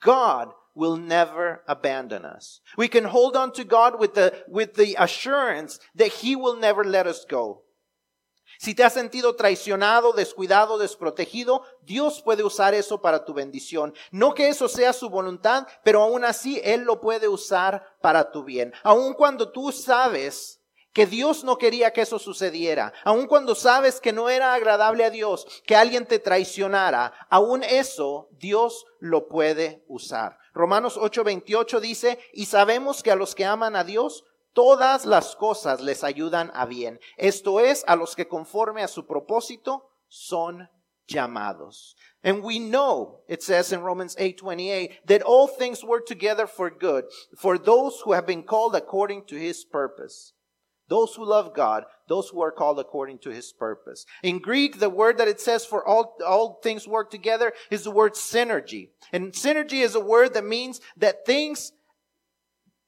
God 0.00 0.52
will 0.74 0.96
never 0.96 1.62
abandon 1.66 2.24
us. 2.24 2.60
We 2.76 2.88
can 2.88 3.04
hold 3.04 3.36
on 3.36 3.52
to 3.52 3.64
God 3.64 3.98
with 3.98 4.14
the, 4.14 4.44
with 4.48 4.74
the 4.74 4.96
assurance 4.98 5.80
that 5.94 6.08
He 6.08 6.36
will 6.36 6.56
never 6.56 6.84
let 6.84 7.06
us 7.06 7.24
go. 7.28 7.62
Si 8.58 8.74
te 8.74 8.82
has 8.82 8.92
sentido 8.92 9.36
traicionado, 9.36 10.12
descuidado, 10.12 10.78
desprotegido, 10.78 11.62
Dios 11.82 12.20
puede 12.20 12.42
usar 12.42 12.74
eso 12.74 13.00
para 13.00 13.24
tu 13.24 13.32
bendición. 13.32 13.94
No 14.10 14.34
que 14.34 14.48
eso 14.48 14.68
sea 14.68 14.92
su 14.92 15.08
voluntad, 15.08 15.66
pero 15.82 16.02
aún 16.02 16.24
así 16.24 16.60
Él 16.62 16.82
lo 16.82 17.00
puede 17.00 17.26
usar 17.26 17.96
para 18.02 18.30
tu 18.30 18.44
bien. 18.44 18.74
Aun 18.82 19.14
cuando 19.14 19.50
tú 19.50 19.72
sabes 19.72 20.59
que 20.92 21.06
Dios 21.06 21.44
no 21.44 21.56
quería 21.56 21.92
que 21.92 22.02
eso 22.02 22.18
sucediera, 22.18 22.92
aun 23.04 23.26
cuando 23.26 23.54
sabes 23.54 24.00
que 24.00 24.12
no 24.12 24.28
era 24.28 24.54
agradable 24.54 25.04
a 25.04 25.10
Dios 25.10 25.46
que 25.66 25.76
alguien 25.76 26.06
te 26.06 26.18
traicionara, 26.18 27.12
aún 27.28 27.62
eso 27.62 28.28
Dios 28.32 28.84
lo 28.98 29.28
puede 29.28 29.84
usar. 29.88 30.38
Romanos 30.52 30.96
8:28 30.96 31.80
dice, 31.80 32.18
y 32.32 32.46
sabemos 32.46 33.02
que 33.02 33.10
a 33.10 33.16
los 33.16 33.34
que 33.34 33.44
aman 33.44 33.76
a 33.76 33.84
Dios, 33.84 34.24
todas 34.52 35.06
las 35.06 35.36
cosas 35.36 35.80
les 35.80 36.02
ayudan 36.02 36.50
a 36.54 36.66
bien. 36.66 36.98
Esto 37.16 37.60
es, 37.60 37.84
a 37.86 37.94
los 37.94 38.16
que 38.16 38.26
conforme 38.26 38.82
a 38.82 38.88
su 38.88 39.06
propósito 39.06 39.90
son 40.08 40.68
llamados. 41.06 41.96
And 42.22 42.42
we 42.44 42.58
know, 42.58 43.22
it 43.28 43.42
says 43.42 43.72
in 43.72 43.82
Romans 43.82 44.16
8:28, 44.16 45.06
that 45.06 45.22
all 45.22 45.48
things 45.48 45.84
work 45.84 46.04
together 46.06 46.46
for 46.46 46.70
good 46.70 47.04
for 47.36 47.58
those 47.58 48.02
who 48.04 48.12
have 48.12 48.26
been 48.26 48.42
called 48.42 48.74
according 48.74 49.24
to 49.26 49.36
his 49.36 49.64
purpose. 49.64 50.34
Those 50.90 51.14
who 51.14 51.24
love 51.24 51.54
God, 51.54 51.84
those 52.08 52.28
who 52.28 52.42
are 52.42 52.50
called 52.50 52.80
according 52.80 53.20
to 53.20 53.30
his 53.30 53.52
purpose. 53.52 54.04
In 54.24 54.40
Greek, 54.40 54.80
the 54.80 54.90
word 54.90 55.18
that 55.18 55.28
it 55.28 55.40
says 55.40 55.64
for 55.64 55.86
all, 55.86 56.16
all 56.26 56.58
things 56.64 56.86
work 56.86 57.12
together 57.12 57.52
is 57.70 57.84
the 57.84 57.92
word 57.92 58.14
synergy. 58.14 58.88
And 59.12 59.32
synergy 59.32 59.84
is 59.84 59.94
a 59.94 60.00
word 60.00 60.34
that 60.34 60.44
means 60.44 60.80
that 60.96 61.24
things 61.24 61.72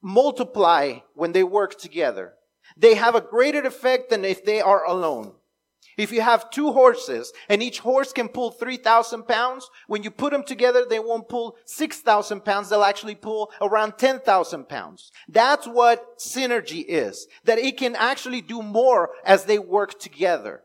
multiply 0.02 0.98
when 1.14 1.30
they 1.30 1.44
work 1.44 1.78
together. 1.78 2.34
They 2.76 2.96
have 2.96 3.14
a 3.14 3.20
greater 3.20 3.62
effect 3.62 4.10
than 4.10 4.24
if 4.24 4.44
they 4.44 4.60
are 4.60 4.84
alone. 4.84 5.34
If 5.96 6.12
you 6.12 6.22
have 6.22 6.50
two 6.50 6.72
horses 6.72 7.32
and 7.48 7.62
each 7.62 7.80
horse 7.80 8.12
can 8.12 8.28
pull 8.28 8.50
3,000 8.50 9.26
pounds, 9.26 9.68
when 9.86 10.02
you 10.02 10.10
put 10.10 10.32
them 10.32 10.44
together, 10.44 10.84
they 10.88 10.98
won't 10.98 11.28
pull 11.28 11.56
6,000 11.66 12.44
pounds. 12.44 12.68
They'll 12.68 12.84
actually 12.84 13.14
pull 13.14 13.50
around 13.60 13.98
10,000 13.98 14.68
pounds. 14.68 15.10
That's 15.28 15.66
what 15.66 16.18
synergy 16.18 16.84
is. 16.86 17.26
That 17.44 17.58
it 17.58 17.76
can 17.76 17.94
actually 17.96 18.40
do 18.40 18.62
more 18.62 19.10
as 19.24 19.44
they 19.44 19.58
work 19.58 19.98
together. 19.98 20.62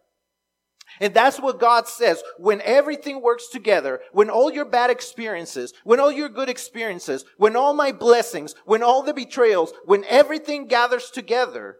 And 0.99 1.13
that's 1.13 1.39
what 1.39 1.59
God 1.59 1.87
says. 1.87 2.23
When 2.37 2.61
everything 2.61 3.21
works 3.21 3.49
together, 3.49 3.99
when 4.13 4.29
all 4.29 4.51
your 4.51 4.65
bad 4.65 4.89
experiences, 4.89 5.73
when 5.83 5.99
all 5.99 6.11
your 6.11 6.29
good 6.29 6.49
experiences, 6.49 7.25
when 7.37 7.55
all 7.55 7.73
my 7.73 7.91
blessings, 7.91 8.55
when 8.65 8.81
all 8.81 9.03
the 9.03 9.13
betrayals, 9.13 9.73
when 9.85 10.03
everything 10.05 10.67
gathers 10.67 11.11
together, 11.11 11.77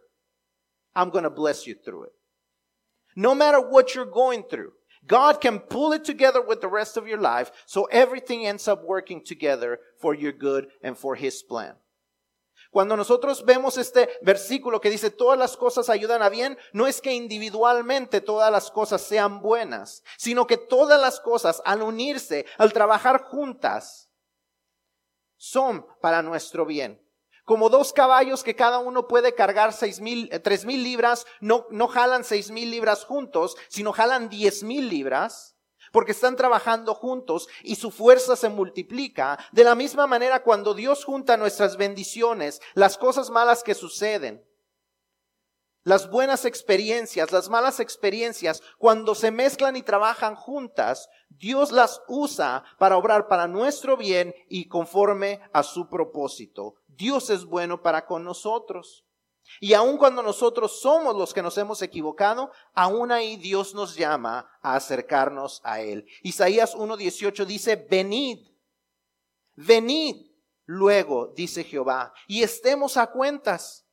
I'm 0.94 1.10
going 1.10 1.24
to 1.24 1.30
bless 1.30 1.66
you 1.66 1.74
through 1.74 2.04
it. 2.04 2.12
No 3.16 3.34
matter 3.34 3.60
what 3.60 3.94
you're 3.94 4.10
going 4.10 4.44
through, 4.44 4.72
God 5.06 5.40
can 5.40 5.58
pull 5.60 5.92
it 5.92 6.04
together 6.04 6.40
with 6.40 6.60
the 6.60 6.68
rest 6.68 6.96
of 6.96 7.08
your 7.08 7.18
life 7.18 7.50
so 7.66 7.84
everything 7.86 8.46
ends 8.46 8.68
up 8.68 8.84
working 8.84 9.22
together 9.24 9.80
for 10.00 10.14
your 10.14 10.32
good 10.32 10.68
and 10.82 10.96
for 10.96 11.16
His 11.16 11.42
plan. 11.42 11.74
Cuando 12.70 12.96
nosotros 12.96 13.42
vemos 13.46 13.78
este 13.78 14.10
versículo 14.20 14.80
que 14.80 14.90
dice 14.90 15.10
todas 15.10 15.38
las 15.38 15.56
cosas 15.56 15.88
ayudan 15.88 16.22
a 16.22 16.28
bien, 16.28 16.58
no 16.74 16.86
es 16.86 17.00
que 17.00 17.14
individualmente 17.14 18.20
todas 18.20 18.52
las 18.52 18.70
cosas 18.70 19.00
sean 19.00 19.40
buenas, 19.40 20.02
sino 20.18 20.46
que 20.46 20.58
todas 20.58 21.00
las 21.00 21.18
cosas 21.18 21.62
al 21.64 21.82
unirse, 21.82 22.44
al 22.58 22.74
trabajar 22.74 23.22
juntas, 23.22 24.10
son 25.38 25.86
para 26.02 26.22
nuestro 26.22 26.66
bien 26.66 27.00
como 27.48 27.70
dos 27.70 27.94
caballos 27.94 28.44
que 28.44 28.54
cada 28.54 28.78
uno 28.78 29.08
puede 29.08 29.34
cargar 29.34 29.72
seis 29.72 30.00
mil, 30.02 30.28
eh, 30.30 30.38
tres 30.38 30.66
mil 30.66 30.84
libras, 30.84 31.24
no, 31.40 31.66
no 31.70 31.88
jalan 31.88 32.22
seis 32.22 32.50
mil 32.50 32.70
libras 32.70 33.06
juntos, 33.06 33.56
sino 33.70 33.94
jalan 33.94 34.28
diez 34.28 34.62
mil 34.62 34.90
libras, 34.90 35.56
porque 35.90 36.12
están 36.12 36.36
trabajando 36.36 36.94
juntos 36.94 37.48
y 37.62 37.76
su 37.76 37.90
fuerza 37.90 38.36
se 38.36 38.50
multiplica. 38.50 39.38
De 39.52 39.64
la 39.64 39.74
misma 39.74 40.06
manera, 40.06 40.42
cuando 40.42 40.74
Dios 40.74 41.06
junta 41.06 41.38
nuestras 41.38 41.78
bendiciones, 41.78 42.60
las 42.74 42.98
cosas 42.98 43.30
malas 43.30 43.62
que 43.62 43.74
suceden, 43.74 44.44
las 45.88 46.10
buenas 46.10 46.44
experiencias, 46.44 47.32
las 47.32 47.48
malas 47.48 47.80
experiencias, 47.80 48.62
cuando 48.76 49.14
se 49.14 49.30
mezclan 49.30 49.74
y 49.74 49.80
trabajan 49.80 50.34
juntas, 50.34 51.08
Dios 51.30 51.72
las 51.72 52.02
usa 52.08 52.62
para 52.78 52.98
obrar 52.98 53.26
para 53.26 53.48
nuestro 53.48 53.96
bien 53.96 54.34
y 54.50 54.68
conforme 54.68 55.40
a 55.50 55.62
su 55.62 55.88
propósito. 55.88 56.74
Dios 56.88 57.30
es 57.30 57.46
bueno 57.46 57.80
para 57.80 58.04
con 58.04 58.22
nosotros. 58.22 59.06
Y 59.60 59.72
aun 59.72 59.96
cuando 59.96 60.22
nosotros 60.22 60.78
somos 60.82 61.16
los 61.16 61.32
que 61.32 61.40
nos 61.40 61.56
hemos 61.56 61.80
equivocado, 61.80 62.52
aún 62.74 63.10
ahí 63.10 63.38
Dios 63.38 63.74
nos 63.74 63.96
llama 63.96 64.46
a 64.60 64.74
acercarnos 64.76 65.62
a 65.64 65.80
Él. 65.80 66.04
Isaías 66.22 66.76
1.18 66.76 67.46
dice, 67.46 67.76
venid, 67.76 68.40
venid 69.56 70.32
luego, 70.66 71.32
dice 71.34 71.64
Jehová, 71.64 72.12
y 72.26 72.42
estemos 72.42 72.98
a 72.98 73.06
cuentas. 73.06 73.87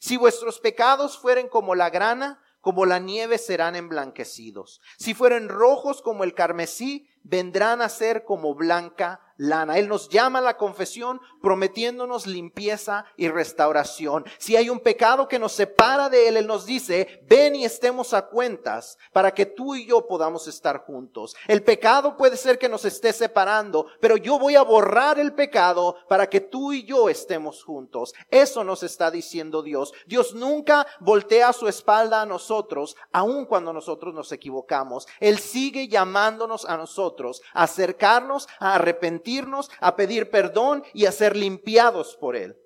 Si 0.00 0.16
vuestros 0.16 0.60
pecados 0.60 1.18
fueren 1.18 1.48
como 1.48 1.74
la 1.74 1.90
grana, 1.90 2.42
como 2.60 2.84
la 2.84 2.98
nieve 2.98 3.38
serán 3.38 3.76
emblanquecidos. 3.76 4.80
Si 4.98 5.14
fueren 5.14 5.48
rojos 5.48 6.02
como 6.02 6.24
el 6.24 6.34
carmesí, 6.34 7.08
vendrán 7.26 7.82
a 7.82 7.88
ser 7.88 8.24
como 8.24 8.54
blanca 8.54 9.20
lana. 9.36 9.78
Él 9.78 9.88
nos 9.88 10.08
llama 10.08 10.38
a 10.38 10.42
la 10.42 10.56
confesión 10.56 11.20
prometiéndonos 11.42 12.26
limpieza 12.26 13.04
y 13.16 13.28
restauración. 13.28 14.24
Si 14.38 14.56
hay 14.56 14.70
un 14.70 14.80
pecado 14.80 15.28
que 15.28 15.38
nos 15.38 15.52
separa 15.52 16.08
de 16.08 16.28
Él, 16.28 16.36
Él 16.36 16.46
nos 16.46 16.66
dice, 16.66 17.24
ven 17.28 17.56
y 17.56 17.64
estemos 17.64 18.14
a 18.14 18.26
cuentas 18.26 18.98
para 19.12 19.32
que 19.32 19.46
tú 19.46 19.74
y 19.74 19.86
yo 19.86 20.06
podamos 20.06 20.48
estar 20.48 20.78
juntos. 20.84 21.36
El 21.46 21.62
pecado 21.62 22.16
puede 22.16 22.36
ser 22.36 22.58
que 22.58 22.68
nos 22.68 22.84
esté 22.84 23.12
separando, 23.12 23.86
pero 24.00 24.16
yo 24.16 24.38
voy 24.38 24.56
a 24.56 24.62
borrar 24.62 25.18
el 25.18 25.34
pecado 25.34 25.96
para 26.08 26.28
que 26.28 26.40
tú 26.40 26.72
y 26.72 26.84
yo 26.84 27.08
estemos 27.08 27.62
juntos. 27.62 28.14
Eso 28.30 28.64
nos 28.64 28.82
está 28.82 29.10
diciendo 29.10 29.62
Dios. 29.62 29.92
Dios 30.06 30.34
nunca 30.34 30.86
voltea 31.00 31.52
su 31.52 31.68
espalda 31.68 32.22
a 32.22 32.26
nosotros, 32.26 32.96
aun 33.12 33.46
cuando 33.46 33.72
nosotros 33.72 34.14
nos 34.14 34.32
equivocamos. 34.32 35.06
Él 35.20 35.38
sigue 35.38 35.88
llamándonos 35.88 36.64
a 36.64 36.76
acercarnos, 37.52 38.48
a 38.58 38.74
arrepentirnos 38.74 39.70
a 39.80 39.96
pedir 39.96 40.30
perdón 40.30 40.84
y 40.92 41.06
a 41.06 41.12
ser 41.12 41.36
limpiados 41.36 42.16
por 42.16 42.36
Él. 42.36 42.56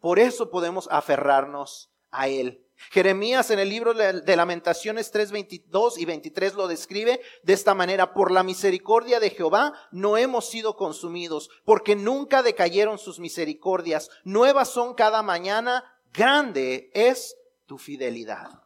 Por 0.00 0.18
eso 0.18 0.50
podemos 0.50 0.88
aferrarnos 0.90 1.90
a 2.10 2.28
Él. 2.28 2.66
Jeremías 2.90 3.50
en 3.50 3.58
el 3.58 3.68
libro 3.68 3.92
de 3.92 4.36
Lamentaciones 4.36 5.10
3, 5.10 5.32
22 5.32 5.98
y 5.98 6.06
23 6.06 6.54
lo 6.54 6.66
describe 6.66 7.20
de 7.42 7.52
esta 7.52 7.74
manera, 7.74 8.14
por 8.14 8.30
la 8.30 8.42
misericordia 8.42 9.20
de 9.20 9.28
Jehová 9.28 9.74
no 9.90 10.16
hemos 10.16 10.48
sido 10.48 10.76
consumidos, 10.76 11.50
porque 11.66 11.94
nunca 11.94 12.42
decayeron 12.42 12.98
sus 12.98 13.20
misericordias, 13.20 14.08
nuevas 14.24 14.70
son 14.70 14.94
cada 14.94 15.22
mañana, 15.22 15.84
grande 16.10 16.90
es 16.94 17.36
tu 17.66 17.76
fidelidad 17.76 18.59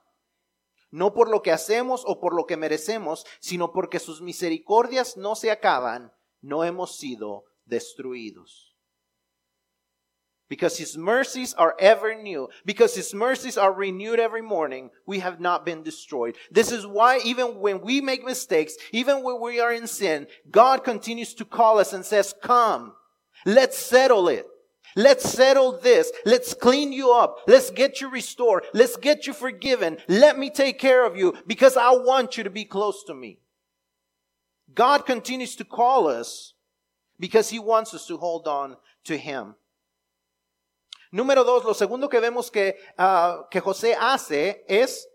no 0.95 1.13
por 1.13 1.29
lo 1.29 1.43
que 1.43 1.51
hacemos 1.51 2.05
o 2.07 2.21
por 2.21 2.35
lo 2.35 2.47
que 2.47 2.57
merecemos, 2.57 3.27
sino 3.41 3.73
porque 3.73 3.99
sus 3.99 4.23
misericordias 4.23 5.17
no 5.17 5.35
se 5.35 5.51
acaban, 5.51 6.13
no 6.41 6.63
hemos 6.63 6.97
sido 6.97 7.45
destruidos. 7.67 8.77
Because 10.49 10.79
his 10.79 10.97
mercies 10.97 11.53
are 11.55 11.75
ever 11.81 12.15
new, 12.15 12.49
because 12.65 12.95
his 12.95 13.13
mercies 13.13 13.59
are 13.59 13.73
renewed 13.73 14.21
every 14.21 14.43
morning, 14.43 14.91
we 15.05 15.19
have 15.19 15.41
not 15.41 15.65
been 15.65 15.83
destroyed. 15.83 16.37
This 16.53 16.71
is 16.71 16.87
why 16.87 17.19
even 17.25 17.59
when 17.59 17.81
we 17.81 18.01
make 18.01 18.23
mistakes, 18.25 18.77
even 18.93 19.25
when 19.25 19.41
we 19.41 19.59
are 19.59 19.73
in 19.73 19.89
sin, 19.89 20.29
God 20.49 20.85
continues 20.85 21.35
to 21.35 21.45
call 21.45 21.81
us 21.81 21.93
and 21.93 22.05
says, 22.05 22.35
come, 22.41 22.95
let's 23.45 23.77
settle 23.77 24.29
it. 24.29 24.47
Let's 24.97 25.29
settle 25.29 25.79
this. 25.79 26.13
Let's 26.25 26.55
clean 26.55 26.93
you 26.93 27.13
up. 27.13 27.41
Let's 27.47 27.71
get 27.71 28.01
you 28.01 28.09
restored. 28.09 28.65
Let's 28.73 28.97
get 28.97 29.27
you 29.27 29.33
forgiven. 29.33 29.99
Let 30.09 30.39
me 30.39 30.51
take 30.51 30.79
care 30.79 31.05
of 31.05 31.17
you 31.17 31.35
because 31.47 31.77
I 31.77 31.91
want 31.91 32.37
you 32.37 32.45
to 32.45 32.51
be 32.51 32.65
close 32.65 33.03
to 33.05 33.15
me. 33.15 33.39
God 34.75 35.07
continues 35.07 35.57
to 35.57 35.65
call 35.65 36.09
us 36.09 36.55
because 37.19 37.51
he 37.51 37.59
wants 37.59 37.95
us 37.95 38.07
to 38.07 38.17
hold 38.17 38.47
on 38.49 38.77
to 39.05 39.17
him. 39.17 39.55
Número 41.13 41.45
dos, 41.45 41.65
lo 41.65 41.75
segundo 41.75 42.09
que 42.09 42.21
vemos 42.21 42.51
que, 42.51 42.75
uh, 42.99 43.45
que 43.49 43.61
José 43.61 43.95
hace 43.95 44.65
es 44.69 45.07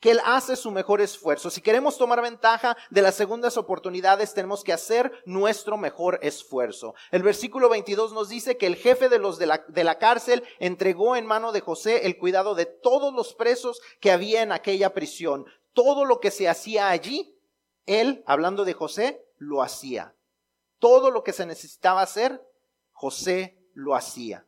que 0.00 0.12
Él 0.12 0.20
hace 0.24 0.56
su 0.56 0.70
mejor 0.70 1.00
esfuerzo. 1.00 1.50
Si 1.50 1.60
queremos 1.60 1.98
tomar 1.98 2.22
ventaja 2.22 2.76
de 2.90 3.02
las 3.02 3.14
segundas 3.14 3.56
oportunidades, 3.56 4.34
tenemos 4.34 4.62
que 4.62 4.72
hacer 4.72 5.12
nuestro 5.26 5.76
mejor 5.76 6.18
esfuerzo. 6.22 6.94
El 7.10 7.22
versículo 7.22 7.68
22 7.68 8.12
nos 8.12 8.28
dice 8.28 8.56
que 8.56 8.66
el 8.66 8.76
jefe 8.76 9.08
de 9.08 9.18
los 9.18 9.38
de 9.38 9.46
la, 9.46 9.64
de 9.68 9.84
la 9.84 9.98
cárcel 9.98 10.44
entregó 10.58 11.16
en 11.16 11.26
mano 11.26 11.52
de 11.52 11.60
José 11.60 12.06
el 12.06 12.18
cuidado 12.18 12.54
de 12.54 12.66
todos 12.66 13.12
los 13.12 13.34
presos 13.34 13.80
que 14.00 14.10
había 14.12 14.42
en 14.42 14.52
aquella 14.52 14.94
prisión. 14.94 15.46
Todo 15.72 16.04
lo 16.04 16.20
que 16.20 16.30
se 16.30 16.48
hacía 16.48 16.88
allí, 16.88 17.36
él, 17.86 18.22
hablando 18.26 18.64
de 18.64 18.72
José, 18.72 19.24
lo 19.36 19.62
hacía. 19.62 20.14
Todo 20.78 21.10
lo 21.10 21.24
que 21.24 21.32
se 21.32 21.46
necesitaba 21.46 22.02
hacer, 22.02 22.42
José 22.92 23.58
lo 23.74 23.94
hacía. 23.94 24.47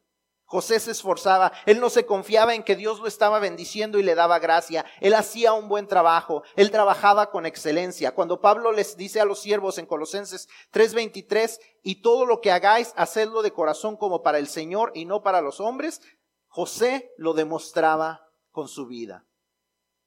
José 0.51 0.81
se 0.81 0.91
esforzaba, 0.91 1.53
él 1.65 1.79
no 1.79 1.91
se 1.91 2.05
confiaba 2.05 2.57
en 2.57 2.65
que 2.65 2.75
Dios 2.75 2.99
lo 2.99 3.07
estaba 3.07 3.39
bendiciendo 3.39 4.01
y 4.01 4.03
le 4.03 4.17
daba 4.17 4.41
gracia, 4.41 4.85
él 5.01 5.15
hacía 5.15 5.53
un 5.53 5.69
buen 5.69 5.87
trabajo, 5.87 6.43
él 6.57 6.73
trabajaba 6.73 7.31
con 7.31 7.47
excelencia. 7.47 8.17
Cuando 8.17 8.41
Pablo 8.41 8.73
les 8.73 8.97
dice 8.97 9.21
a 9.21 9.25
los 9.25 9.39
siervos 9.39 9.79
en 9.79 9.87
Colosenses 9.87 10.49
3:23, 10.73 11.61
y 11.85 12.03
todo 12.03 12.27
lo 12.27 12.41
que 12.41 12.51
hagáis, 12.51 12.93
hacedlo 12.97 13.43
de 13.43 13.53
corazón 13.53 13.97
como 13.97 14.25
para 14.25 14.39
el 14.39 14.49
Señor 14.49 14.91
y 14.93 15.05
no 15.05 15.23
para 15.23 15.41
los 15.41 15.61
hombres, 15.61 16.01
José 16.49 17.13
lo 17.17 17.33
demostraba 17.33 18.27
con 18.51 18.67
su 18.67 18.89
vida. 18.89 19.25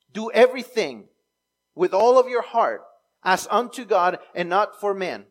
Do 0.09 0.29
everything 0.33 1.07
with 1.73 1.93
all 1.93 2.17
of 2.17 2.27
your 2.27 2.43
heart 2.43 2.81
as 3.21 3.47
unto 3.49 3.85
God 3.85 4.19
and 4.35 4.49
not 4.49 4.75
for 4.77 4.93
men. 4.93 5.25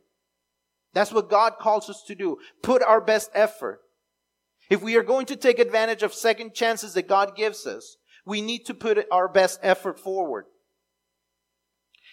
That's 0.95 1.13
what 1.13 1.29
God 1.29 1.59
calls 1.61 1.91
us 1.91 2.03
to 2.07 2.15
do. 2.15 2.39
Put 2.63 2.83
our 2.83 3.05
best 3.05 3.31
effort. 3.35 3.82
If 4.73 4.83
we 4.83 4.97
are 4.97 5.03
going 5.03 5.27
to 5.27 5.37
take 5.37 5.59
advantage 5.59 6.03
of 6.03 6.15
second 6.15 6.55
chances 6.55 6.95
that 6.95 7.07
God 7.07 7.37
gives 7.37 7.67
us, 7.67 7.99
we 8.25 8.41
need 8.41 8.65
to 8.65 8.73
put 8.73 9.07
our 9.11 9.29
best 9.29 9.61
effort 9.63 10.01
forward. 10.01 10.47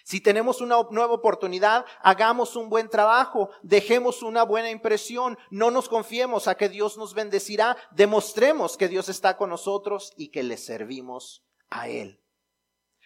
Si 0.04 0.20
tenemos 0.20 0.60
una 0.60 0.76
nueva 0.90 1.14
oportunidad, 1.14 1.86
hagamos 2.04 2.56
un 2.56 2.68
buen 2.68 2.90
trabajo, 2.90 3.48
dejemos 3.62 4.22
una 4.22 4.42
buena 4.42 4.68
impresión, 4.68 5.38
no 5.50 5.70
nos 5.70 5.88
confiemos 5.88 6.48
a 6.48 6.54
que 6.54 6.68
Dios 6.68 6.98
nos 6.98 7.14
bendecirá, 7.14 7.78
demostremos 7.92 8.76
que 8.76 8.88
Dios 8.88 9.08
está 9.08 9.38
con 9.38 9.48
nosotros 9.48 10.12
y 10.18 10.28
que 10.28 10.42
le 10.42 10.58
servimos 10.58 11.42
a 11.70 11.88
Él. 11.88 12.20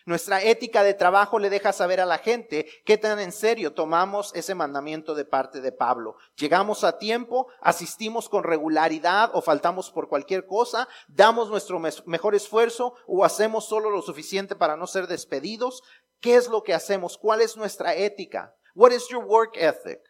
Nuestra 0.07 0.43
ética 0.43 0.83
de 0.83 0.93
trabajo 0.93 1.39
le 1.39 1.49
deja 1.49 1.73
saber 1.73 1.99
a 1.99 2.05
la 2.05 2.19
gente 2.19 2.67
qué 2.85 2.99
tan 2.99 3.19
en 3.19 3.33
serio 3.33 3.73
tomamos 3.73 4.35
ese 4.35 4.55
mandamiento 4.55 5.15
de 5.15 5.25
parte 5.25 5.63
de 5.63 5.73
Pablo. 5.73 6.17
Llegamos 6.37 6.85
a 6.85 6.99
tiempo, 6.99 7.49
asistimos 7.63 8.29
con 8.29 8.45
regularidad 8.45 9.31
o 9.33 9.41
faltamos 9.41 9.91
por 9.91 10.11
cualquier 10.11 10.47
cosa, 10.47 10.89
damos 11.09 11.49
nuestro 11.49 11.81
mejor 11.81 12.35
esfuerzo 12.35 12.95
o 13.07 13.25
hacemos 13.25 13.65
solo 13.65 13.89
lo 13.89 14.03
suficiente 14.03 14.55
para 14.55 14.77
no 14.77 14.87
ser 14.87 15.07
despedidos. 15.07 15.83
¿Qué 16.21 16.37
es 16.37 16.49
lo 16.49 16.63
que 16.63 16.75
hacemos? 16.75 17.17
¿Cuál 17.17 17.41
es 17.41 17.57
nuestra 17.57 17.95
ética? 17.95 18.55
What 18.75 18.93
is 18.93 19.09
your 19.09 19.25
work 19.25 19.57
ethic? 19.57 20.01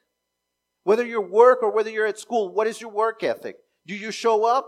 Whether 0.84 1.06
you're 1.06 1.24
work 1.24 1.62
or 1.62 1.72
whether 1.72 1.90
you're 1.90 2.08
at 2.08 2.18
school, 2.18 2.52
what 2.52 2.66
is 2.66 2.80
your 2.80 2.92
work 2.92 3.22
ethic? 3.22 3.58
Do 3.86 3.94
you 3.94 4.10
show 4.10 4.44
up 4.44 4.66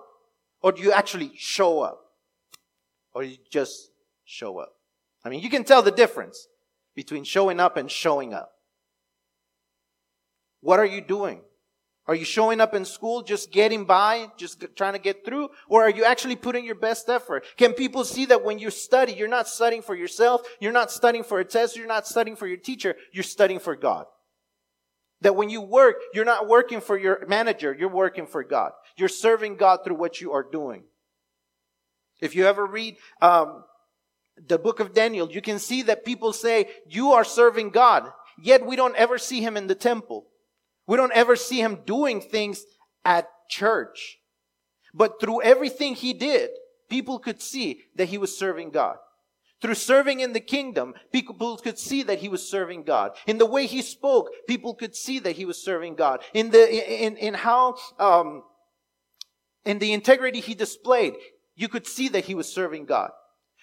or 0.61 0.73
do 0.73 0.83
you 0.83 0.93
actually 0.93 1.33
show 1.37 1.81
up? 1.81 1.99
Or 3.13 3.25
you 3.25 3.39
just 3.51 3.91
show 4.25 4.59
up? 4.59 4.76
I 5.27 5.29
mean, 5.29 5.41
you 5.41 5.51
can 5.51 5.65
tell 5.65 5.83
the 5.83 5.91
difference 5.91 6.47
between 6.95 7.25
showing 7.25 7.59
up 7.59 7.77
and 7.77 7.91
showing 7.91 8.33
up. 8.33 8.53
What 10.61 10.79
are 10.79 10.87
you 10.87 11.01
doing? 11.01 11.41
Are 12.07 12.15
you 12.15 12.25
showing 12.25 12.61
up 12.61 12.75
in 12.75 12.85
school 12.85 13.23
just 13.23 13.51
getting 13.51 13.87
by, 13.87 14.29
just 14.37 14.65
trying 14.77 14.93
to 14.93 15.01
get 15.01 15.25
through? 15.25 15.49
Or 15.69 15.83
are 15.83 15.91
you 15.91 16.05
actually 16.05 16.37
putting 16.37 16.65
your 16.65 16.77
best 16.77 17.09
effort? 17.09 17.45
Can 17.57 17.73
people 17.73 18.05
see 18.05 18.27
that 18.27 18.45
when 18.45 18.61
you 18.61 18.71
study, 18.71 19.15
you're 19.15 19.27
not 19.27 19.49
studying 19.49 19.83
for 19.83 19.97
yourself, 19.97 20.43
you're 20.61 20.71
not 20.71 20.93
studying 20.93 21.25
for 21.25 21.41
a 21.41 21.45
test, 21.45 21.77
you're 21.77 21.89
not 21.89 22.07
studying 22.07 22.37
for 22.37 22.47
your 22.47 22.59
teacher, 22.59 22.95
you're 23.13 23.25
studying 23.25 23.59
for 23.59 23.75
God? 23.75 24.07
That 25.23 25.35
when 25.35 25.51
you 25.51 25.61
work, 25.61 25.97
you're 26.15 26.25
not 26.25 26.47
working 26.47 26.81
for 26.81 26.97
your 26.97 27.27
manager, 27.27 27.75
you're 27.77 27.89
working 27.89 28.29
for 28.29 28.45
God. 28.45 28.71
You're 28.97 29.09
serving 29.09 29.57
God 29.57 29.81
through 29.83 29.97
what 29.97 30.21
you 30.21 30.35
are 30.35 30.45
doing. 30.49 30.85
If 32.21 32.37
you 32.37 32.47
ever 32.47 32.65
read 32.65 32.97
um, 33.21 33.65
the 34.37 34.59
book 34.59 34.81
of 34.81 34.95
Daniel, 34.95 35.31
you 35.31 35.41
can 35.41 35.59
see 35.59 35.83
that 35.83 36.05
people 36.05 36.33
say, 36.33 36.69
You 36.87 37.13
are 37.13 37.25
serving 37.25 37.71
God. 37.71 38.11
Yet 38.39 38.67
we 38.67 38.77
don't 38.77 38.97
ever 38.97 39.19
see 39.19 39.41
him 39.41 39.57
in 39.57 39.67
the 39.67 39.75
temple. 39.75 40.27
We 40.87 40.97
don't 40.97 41.13
ever 41.13 41.37
see 41.37 41.61
him 41.61 41.81
doing 41.87 42.21
things 42.21 42.65
at 43.05 43.29
church. 43.49 44.19
But 44.93 45.21
through 45.21 45.43
everything 45.43 45.95
he 45.95 46.13
did, 46.13 46.51
people 46.89 47.19
could 47.19 47.41
see 47.41 47.83
that 47.97 48.09
he 48.09 48.19
was 48.19 48.37
serving 48.37 48.71
God. 48.71 48.97
Through 49.63 49.75
serving 49.75 50.21
in 50.21 50.35
the 50.35 50.41
kingdom, 50.41 50.95
people 51.13 51.57
could 51.57 51.79
see 51.79 52.03
that 52.03 52.19
he 52.19 52.29
was 52.29 52.49
serving 52.49 52.83
God. 52.83 53.13
In 53.27 53.39
the 53.39 53.47
way 53.47 53.67
he 53.67 53.81
spoke, 53.81 54.29
people 54.47 54.75
could 54.75 54.95
see 54.95 55.19
that 55.21 55.37
he 55.37 55.47
was 55.47 55.63
serving 55.63 55.95
God. 55.95 56.21
In 56.35 56.51
the, 56.51 57.05
in, 57.05 57.17
in 57.17 57.35
how, 57.35 57.77
um, 57.99 58.43
in 59.65 59.79
the 59.79 59.95
integrity 59.95 60.41
he 60.41 60.55
displayed, 60.55 61.15
you 61.55 61.69
could 61.69 61.87
see 61.87 62.09
that 62.11 62.27
he 62.27 62.35
was 62.35 62.53
serving 62.53 62.85
God. 62.85 63.11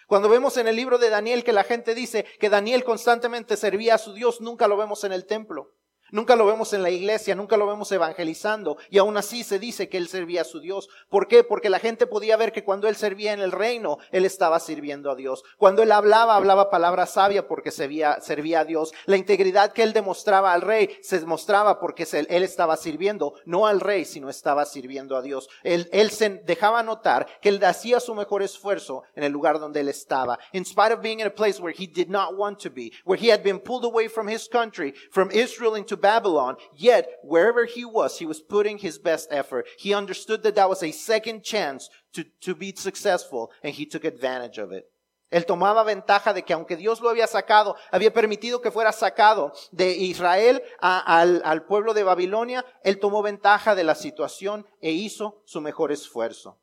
Cuando 0.08 0.30
vemos 0.30 0.58
en 0.58 0.68
el 0.68 0.76
libro 0.76 0.98
de 0.98 1.10
Daniel 1.10 1.44
que 1.44 1.54
la 1.54 1.64
gente 1.64 1.96
dice 1.96 2.26
que 2.40 2.50
Daniel 2.50 2.84
constantemente 2.84 3.58
servía 3.58 3.96
a 3.96 3.98
su 3.98 4.14
Dios, 4.14 4.42
nunca 4.42 4.68
lo 4.68 4.78
vemos 4.78 5.04
en 5.04 5.14
el 5.14 5.26
templo. 5.26 5.73
Nunca 6.14 6.36
lo 6.36 6.46
vemos 6.46 6.72
en 6.74 6.84
la 6.84 6.92
iglesia, 6.92 7.34
nunca 7.34 7.58
lo 7.58 7.66
vemos 7.66 7.92
evangelizando 7.92 8.78
y 8.92 9.00
aún 9.00 9.18
así 9.18 9.44
se 9.44 9.58
dice 9.58 9.90
que 9.90 9.98
él 9.98 10.08
servía 10.08 10.42
a 10.42 10.44
su 10.44 10.60
Dios. 10.60 10.88
¿Por 11.10 11.28
qué? 11.28 11.44
Porque 11.44 11.72
la 11.72 11.80
gente 11.80 12.06
podía 12.06 12.38
ver 12.38 12.52
que 12.52 12.64
cuando 12.64 12.88
él 12.88 12.96
servía 12.96 13.34
en 13.34 13.40
el 13.40 13.52
reino, 13.52 13.98
él 14.12 14.24
estaba 14.24 14.60
sirviendo 14.60 15.10
a 15.10 15.16
Dios. 15.16 15.44
Cuando 15.58 15.82
él 15.82 15.92
hablaba, 15.92 16.36
hablaba 16.36 16.70
palabra 16.70 17.08
sabia 17.08 17.48
porque 17.48 17.72
servía, 17.72 18.22
servía 18.22 18.60
a 18.60 18.66
Dios. 18.66 18.94
La 19.08 19.18
integridad 19.18 19.74
que 19.74 19.82
él 19.82 19.92
demostraba 19.92 20.54
al 20.54 20.62
rey 20.62 20.96
se 21.02 21.20
demostraba 21.20 21.80
porque 21.80 22.08
él 22.14 22.44
estaba 22.44 22.78
sirviendo, 22.78 23.34
no 23.46 23.66
al 23.66 23.80
rey, 23.80 24.06
sino 24.06 24.30
estaba 24.30 24.66
sirviendo 24.68 25.18
a 25.18 25.24
Dios. 25.24 25.50
Él, 25.64 26.12
se 26.12 26.30
dejaba 26.30 26.84
notar 26.84 27.26
que 27.42 27.50
él 27.50 27.64
hacía 27.64 28.00
su 28.00 28.14
mejor 28.14 28.44
esfuerzo 28.44 29.02
en 29.16 29.24
el 29.24 29.32
lugar 29.32 29.58
donde 29.58 29.80
él 29.80 29.90
estaba. 29.90 30.38
In 30.52 30.64
spite 30.64 30.94
of 30.94 31.02
being 31.02 31.22
in 31.22 31.26
a 31.26 31.34
place 31.34 31.60
where 31.60 31.76
he 31.76 31.88
did 31.88 32.10
not 32.10 32.38
want 32.38 32.60
to 32.60 32.70
be, 32.70 32.92
where 33.04 33.20
he 33.20 33.32
had 33.32 33.42
been 33.42 33.60
pulled 33.60 33.84
away 33.84 34.08
from 34.08 34.28
his 34.28 34.48
country, 34.48 34.94
from 35.10 35.32
Israel 35.32 35.76
into 35.76 36.03
Babylon, 36.04 36.58
yet 36.76 37.08
wherever 37.24 37.66
he 37.66 37.86
was, 37.86 38.20
he 38.20 38.26
was 38.26 38.42
putting 38.42 38.78
his 38.78 39.00
best 39.00 39.28
effort. 39.32 39.66
He 39.80 39.96
understood 39.96 40.44
that 40.44 40.56
that 40.56 40.70
was 40.70 40.84
a 40.84 40.92
second 40.92 41.44
chance 41.44 41.90
to, 42.14 42.26
to 42.42 42.54
be 42.54 42.74
successful 42.76 43.52
and 43.64 43.74
he 43.74 43.86
took 43.86 44.04
advantage 44.04 44.60
of 44.60 44.72
it. 44.72 44.86
Él 45.32 45.48
tomaba 45.48 45.84
ventaja 45.84 46.32
de 46.32 46.44
que 46.44 46.54
aunque 46.54 46.78
Dios 46.78 47.02
lo 47.02 47.10
había 47.10 47.26
sacado, 47.26 47.76
había 47.92 48.14
permitido 48.14 48.62
que 48.62 48.70
fuera 48.70 48.92
sacado 48.92 49.52
de 49.72 49.92
Israel 49.92 50.62
al, 50.80 51.42
al 51.44 51.66
pueblo 51.66 51.96
de 51.96 52.04
Babilonia, 52.04 52.64
él 52.84 53.00
tomó 53.00 53.24
ventaja 53.24 53.74
de 53.74 53.84
la 53.84 53.96
situación 53.96 54.68
e 54.80 54.92
hizo 54.92 55.42
su 55.46 55.60
mejor 55.60 55.92
esfuerzo. 55.92 56.60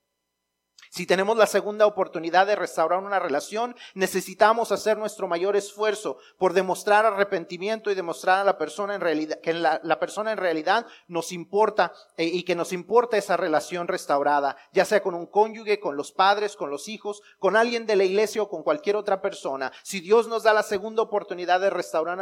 Si 0.91 1.07
tenemos 1.07 1.37
la 1.37 1.47
segunda 1.47 1.87
oportunidad 1.87 2.49
de 2.49 2.57
restaurar 2.57 2.99
una 2.99 3.21
relación, 3.21 3.77
necesitamos 3.95 4.73
hacer 4.73 4.99
nuestro 4.99 5.29
mayor 5.29 5.55
esfuerzo 5.55 6.19
por 6.37 6.53
demostrar 6.53 7.07
arrepentimiento 7.07 7.93
y 7.93 7.95
demostrar 7.95 8.41
a 8.41 8.45
la 8.45 8.59
persona 8.59 8.97
en 8.97 9.01
realidad, 9.01 9.39
que 9.41 9.53
la, 9.55 10.01
persona 10.01 10.33
en 10.33 10.39
realidad 10.39 10.87
nos 11.07 11.31
importa 11.31 11.93
eh, 12.17 12.25
y 12.25 12.43
que 12.43 12.57
nos 12.57 12.73
importa 12.73 13.17
esa 13.17 13.37
relación 13.37 13.87
restaurada, 13.87 14.57
ya 14.73 14.85
sea 14.85 15.01
con 15.01 15.15
un 15.15 15.27
cónyuge, 15.27 15.79
con 15.79 15.97
los 15.97 16.11
padres, 16.11 16.57
con 16.57 16.71
los 16.71 16.89
hijos, 16.89 17.23
con 17.39 17.55
alguien 17.55 17.87
de 17.87 17.95
la 17.95 18.03
iglesia 18.03 18.43
o 18.43 18.49
con 18.49 18.65
cualquier 18.65 18.97
otra 18.97 19.23
persona. 19.23 19.71
Si 19.85 20.01
Dios 20.01 20.27
nos 20.27 20.43
da 20.43 20.53
la 20.53 20.65
segunda 20.65 21.03
oportunidad 21.03 21.61
de 21.61 21.71
restaurar 21.71 22.19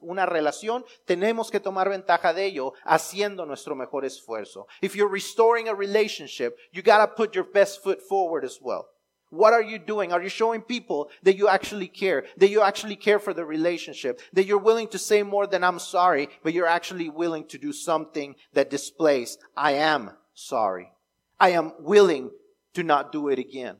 una 0.00 0.26
relación, 0.26 0.84
tenemos 1.06 1.50
que 1.50 1.58
tomar 1.58 1.88
ventaja 1.88 2.32
de 2.32 2.44
ello 2.44 2.72
haciendo 2.84 3.46
nuestro 3.46 3.74
mejor 3.74 4.04
esfuerzo. 4.04 4.68
If 4.80 4.94
you're 4.94 5.12
restoring 5.12 5.68
a 5.68 5.74
relationship, 5.74 6.54
you 6.70 6.84
gotta 6.84 7.16
put 7.16 7.32
your 7.32 7.50
best 7.50 7.82
foot 7.82 7.98
forward 7.98 8.11
as 8.44 8.58
well. 8.60 8.86
What 9.30 9.54
are 9.54 9.62
you 9.62 9.78
doing? 9.78 10.12
Are 10.12 10.22
you 10.22 10.28
showing 10.28 10.60
people 10.60 11.08
that 11.22 11.36
you 11.36 11.48
actually 11.48 11.88
care, 11.88 12.26
that 12.36 12.50
you 12.50 12.60
actually 12.60 12.96
care 12.96 13.18
for 13.18 13.32
the 13.32 13.46
relationship, 13.46 14.20
that 14.34 14.44
you're 14.44 14.58
willing 14.58 14.88
to 14.88 14.98
say 14.98 15.22
more 15.22 15.46
than 15.46 15.64
I'm 15.64 15.78
sorry, 15.78 16.28
but 16.42 16.52
you're 16.52 16.66
actually 16.66 17.08
willing 17.08 17.46
to 17.48 17.56
do 17.56 17.72
something 17.72 18.34
that 18.52 18.68
displays, 18.68 19.38
I 19.56 19.72
am 19.72 20.10
sorry. 20.34 20.92
I 21.40 21.50
am 21.50 21.72
willing 21.78 22.30
to 22.74 22.82
not 22.82 23.10
do 23.10 23.28
it 23.28 23.38
again. 23.38 23.76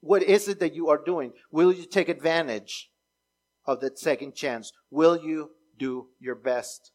What 0.00 0.22
is 0.22 0.48
it 0.48 0.58
that 0.60 0.74
you 0.74 0.88
are 0.88 0.96
doing? 0.96 1.32
Will 1.50 1.70
you 1.70 1.84
take 1.84 2.08
advantage 2.08 2.90
of 3.66 3.80
that 3.80 3.98
second 3.98 4.34
chance? 4.34 4.72
Will 4.90 5.18
you 5.22 5.50
do 5.78 6.08
your 6.18 6.34
best? 6.34 6.92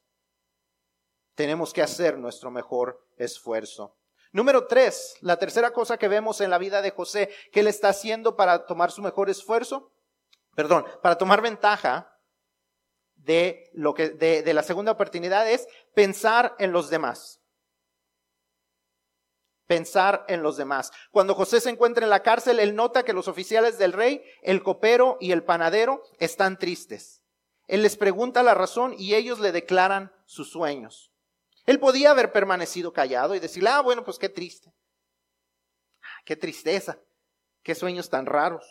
Tenemos 1.38 1.74
que 1.74 1.84
hacer 1.84 2.18
nuestro 2.18 2.50
mejor 2.50 2.98
esfuerzo. 3.20 3.92
Número 4.36 4.68
tres, 4.68 5.16
la 5.22 5.38
tercera 5.38 5.72
cosa 5.72 5.98
que 5.98 6.10
vemos 6.10 6.42
en 6.42 6.50
la 6.50 6.58
vida 6.58 6.82
de 6.82 6.92
José, 6.92 7.30
que 7.54 7.62
él 7.62 7.68
está 7.68 7.88
haciendo 7.88 8.36
para 8.36 8.66
tomar 8.66 8.92
su 8.92 9.02
mejor 9.02 9.30
esfuerzo, 9.30 9.94
perdón, 10.56 10.86
para 11.02 11.18
tomar 11.18 11.42
ventaja 11.42 12.20
de 13.16 13.70
lo 13.72 13.94
que, 13.94 14.10
de, 14.10 14.44
de 14.44 14.54
la 14.54 14.62
segunda 14.62 14.92
oportunidad 14.92 15.50
es 15.50 15.70
pensar 15.94 16.54
en 16.60 16.74
los 16.74 16.90
demás. 16.90 17.40
Pensar 19.68 20.26
en 20.28 20.44
los 20.44 20.58
demás. 20.58 20.92
Cuando 21.12 21.34
José 21.34 21.62
se 21.62 21.70
encuentra 21.70 22.04
en 22.04 22.10
la 22.10 22.22
cárcel, 22.22 22.60
él 22.60 22.76
nota 22.76 23.04
que 23.04 23.14
los 23.14 23.30
oficiales 23.30 23.78
del 23.78 23.94
rey, 23.94 24.22
el 24.42 24.64
copero 24.64 25.16
y 25.22 25.32
el 25.32 25.46
panadero 25.46 26.04
están 26.20 26.60
tristes. 26.60 27.24
Él 27.68 27.84
les 27.84 27.96
pregunta 27.96 28.44
la 28.44 28.54
razón 28.54 28.96
y 28.98 29.16
ellos 29.16 29.40
le 29.40 29.54
declaran 29.54 30.12
sus 30.26 30.52
sueños. 30.52 31.15
Él 31.66 31.80
podía 31.80 32.12
haber 32.12 32.32
permanecido 32.32 32.94
callado 32.94 33.36
y 33.36 33.40
decirle, 33.40 33.70
ah, 33.70 33.82
bueno, 33.82 34.04
pues 34.04 34.20
qué 34.20 34.30
triste. 34.30 34.74
Ah, 36.02 36.22
qué 36.26 36.36
tristeza. 36.36 37.00
Qué 37.64 37.74
sueños 37.74 38.10
tan 38.10 38.26
raros. 38.26 38.66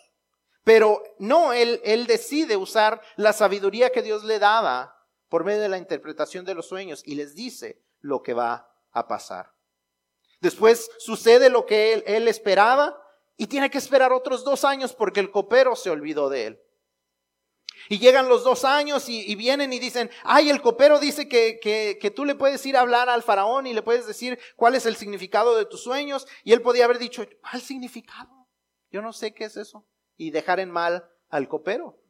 Pero 0.62 1.02
no, 1.18 1.52
él, 1.52 2.06
decide 2.06 2.56
usar 2.56 3.02
la 3.16 3.32
sabiduría 3.32 3.90
que 3.90 4.02
Dios 4.02 4.24
le 4.24 4.38
daba 4.38 4.96
por 5.28 5.44
medio 5.44 5.60
de 5.60 5.68
la 5.68 5.78
interpretación 5.78 6.44
de 6.44 6.54
los 6.54 6.68
sueños 6.68 7.02
y 7.04 7.16
les 7.16 7.34
dice 7.34 7.82
lo 8.00 8.22
que 8.22 8.34
va 8.34 8.72
a 8.92 9.08
pasar. 9.08 9.52
Después 10.40 10.90
sucede 10.98 11.50
lo 11.50 11.66
que 11.66 12.04
él 12.06 12.28
esperaba 12.28 12.98
y 13.36 13.48
tiene 13.48 13.70
que 13.70 13.78
esperar 13.78 14.12
otros 14.12 14.44
dos 14.44 14.64
años 14.64 14.94
porque 14.94 15.20
el 15.20 15.30
copero 15.30 15.74
se 15.74 15.90
olvidó 15.90 16.28
de 16.28 16.46
él. 16.46 16.63
Y 17.88 17.98
llegan 17.98 18.28
los 18.28 18.44
dos 18.44 18.64
años 18.64 19.08
y, 19.08 19.34
vienen 19.34 19.72
y 19.72 19.78
dicen, 19.78 20.10
ay, 20.22 20.50
el 20.50 20.62
copero 20.62 20.98
dice 20.98 21.28
que, 21.28 21.58
que, 21.60 21.98
que, 22.00 22.10
tú 22.10 22.24
le 22.24 22.34
puedes 22.34 22.64
ir 22.66 22.76
a 22.76 22.80
hablar 22.80 23.08
al 23.08 23.22
faraón 23.22 23.66
y 23.66 23.74
le 23.74 23.82
puedes 23.82 24.06
decir 24.06 24.38
cuál 24.56 24.74
es 24.74 24.86
el 24.86 24.96
significado 24.96 25.56
de 25.56 25.66
tus 25.66 25.82
sueños. 25.82 26.26
Y 26.44 26.52
él 26.52 26.62
podía 26.62 26.84
haber 26.84 26.98
dicho, 26.98 27.26
¿cuál 27.40 27.60
significado? 27.60 28.48
Yo 28.90 29.02
no 29.02 29.12
sé 29.12 29.34
qué 29.34 29.44
es 29.44 29.56
eso. 29.56 29.86
Y 30.16 30.30
dejar 30.30 30.60
en 30.60 30.70
mal 30.70 31.08
al 31.28 31.48
copero. 31.48 32.00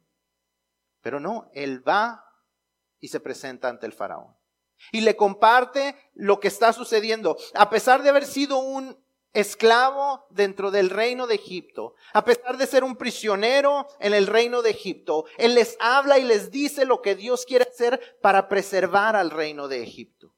Pero 1.01 1.19
no, 1.19 1.49
él 1.53 1.87
va 1.87 2.23
y 2.99 3.09
se 3.09 3.19
presenta 3.19 3.69
ante 3.69 3.85
el 3.85 3.93
faraón. 3.93 4.35
Y 4.91 5.01
le 5.01 5.15
comparte 5.15 5.95
lo 6.13 6.39
que 6.39 6.47
está 6.47 6.73
sucediendo. 6.73 7.37
A 7.53 7.69
pesar 7.69 8.03
de 8.03 8.09
haber 8.09 8.25
sido 8.25 8.57
un 8.59 9.04
esclavo 9.35 10.25
dentro 10.31 10.71
del 10.71 10.89
reino 10.89 11.27
de 11.27 11.35
Egipto, 11.35 11.93
a 12.13 12.25
pesar 12.25 12.57
de 12.57 12.65
ser 12.65 12.83
un 12.83 12.95
prisionero 12.95 13.87
en 13.99 14.13
el 14.13 14.27
reino 14.27 14.61
de 14.61 14.71
Egipto, 14.71 15.25
Él 15.37 15.53
les 15.53 15.77
habla 15.79 16.17
y 16.17 16.23
les 16.23 16.49
dice 16.49 16.85
lo 16.85 17.01
que 17.01 17.15
Dios 17.15 17.45
quiere 17.45 17.65
hacer 17.65 18.17
para 18.21 18.47
preservar 18.47 19.15
al 19.15 19.29
reino 19.29 19.67
de 19.67 19.83
Egipto. 19.83 20.33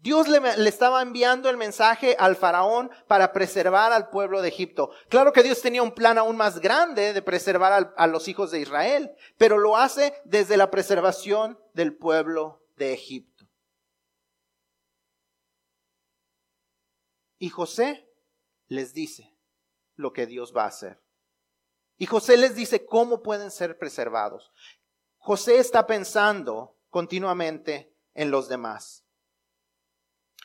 Dios 0.00 0.28
le, 0.28 0.40
estaba 0.68 1.02
enviando 1.02 1.50
el 1.50 1.56
mensaje 1.56 2.14
al 2.18 2.36
faraón 2.36 2.90
para 3.08 3.32
preservar 3.32 3.92
al 3.92 4.10
pueblo 4.10 4.42
de 4.42 4.48
Egipto. 4.48 4.90
Claro 5.08 5.32
que 5.32 5.42
Dios 5.42 5.60
tenía 5.60 5.82
un 5.82 5.92
plan 5.92 6.18
aún 6.18 6.36
más 6.36 6.60
grande 6.60 7.12
de 7.12 7.22
preservar 7.22 7.92
a 7.96 8.06
los 8.06 8.28
hijos 8.28 8.52
de 8.52 8.60
Israel, 8.60 9.10
pero 9.36 9.58
lo 9.58 9.76
hace 9.76 10.14
desde 10.24 10.56
la 10.56 10.70
preservación 10.70 11.58
del 11.74 11.96
pueblo 11.96 12.62
de 12.76 12.92
Egipto. 12.92 13.37
Y 17.38 17.50
José 17.50 18.08
les 18.66 18.92
dice 18.92 19.36
lo 19.94 20.12
que 20.12 20.26
Dios 20.26 20.52
va 20.56 20.64
a 20.64 20.68
hacer. 20.68 21.00
Y 21.96 22.06
José 22.06 22.36
les 22.36 22.54
dice 22.54 22.86
cómo 22.86 23.22
pueden 23.22 23.50
ser 23.50 23.78
preservados. 23.78 24.52
José 25.16 25.58
está 25.58 25.86
pensando 25.86 26.78
continuamente 26.90 27.94
en 28.14 28.30
los 28.30 28.48
demás. 28.48 29.04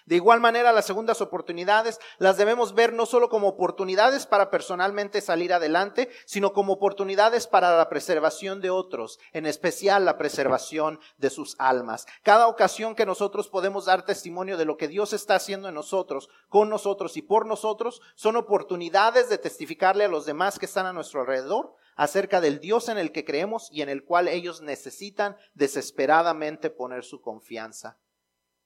De 0.05 0.15
igual 0.17 0.41
manera, 0.41 0.73
las 0.73 0.85
segundas 0.85 1.21
oportunidades 1.21 1.99
las 2.17 2.35
debemos 2.35 2.73
ver 2.73 2.91
no 2.91 3.05
solo 3.05 3.29
como 3.29 3.47
oportunidades 3.47 4.25
para 4.25 4.51
personalmente 4.51 5.21
salir 5.21 5.53
adelante, 5.53 6.09
sino 6.25 6.51
como 6.51 6.73
oportunidades 6.73 7.47
para 7.47 7.77
la 7.77 7.87
preservación 7.87 8.59
de 8.59 8.69
otros, 8.69 9.19
en 9.31 9.45
especial 9.45 10.03
la 10.03 10.17
preservación 10.17 10.99
de 11.17 11.29
sus 11.29 11.55
almas. 11.57 12.05
Cada 12.21 12.47
ocasión 12.47 12.95
que 12.95 13.05
nosotros 13.05 13.47
podemos 13.47 13.85
dar 13.85 14.05
testimonio 14.05 14.57
de 14.57 14.65
lo 14.65 14.75
que 14.75 14.89
Dios 14.89 15.13
está 15.13 15.35
haciendo 15.35 15.69
en 15.69 15.75
nosotros, 15.75 16.29
con 16.49 16.69
nosotros 16.69 17.15
y 17.15 17.21
por 17.21 17.45
nosotros, 17.45 18.01
son 18.15 18.35
oportunidades 18.35 19.29
de 19.29 19.37
testificarle 19.37 20.03
a 20.03 20.09
los 20.09 20.25
demás 20.25 20.59
que 20.59 20.65
están 20.65 20.85
a 20.85 20.93
nuestro 20.93 21.21
alrededor 21.21 21.75
acerca 21.95 22.41
del 22.41 22.59
Dios 22.59 22.89
en 22.89 22.97
el 22.97 23.11
que 23.11 23.23
creemos 23.23 23.69
y 23.71 23.83
en 23.83 23.89
el 23.89 24.03
cual 24.03 24.27
ellos 24.27 24.61
necesitan 24.61 25.37
desesperadamente 25.53 26.69
poner 26.69 27.03
su 27.03 27.21
confianza 27.21 27.97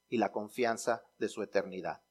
y 0.09 0.17
la 0.17 0.31
confianza 0.31 1.03
de 1.17 1.29
su 1.29 1.41
eternidad. 1.43 2.01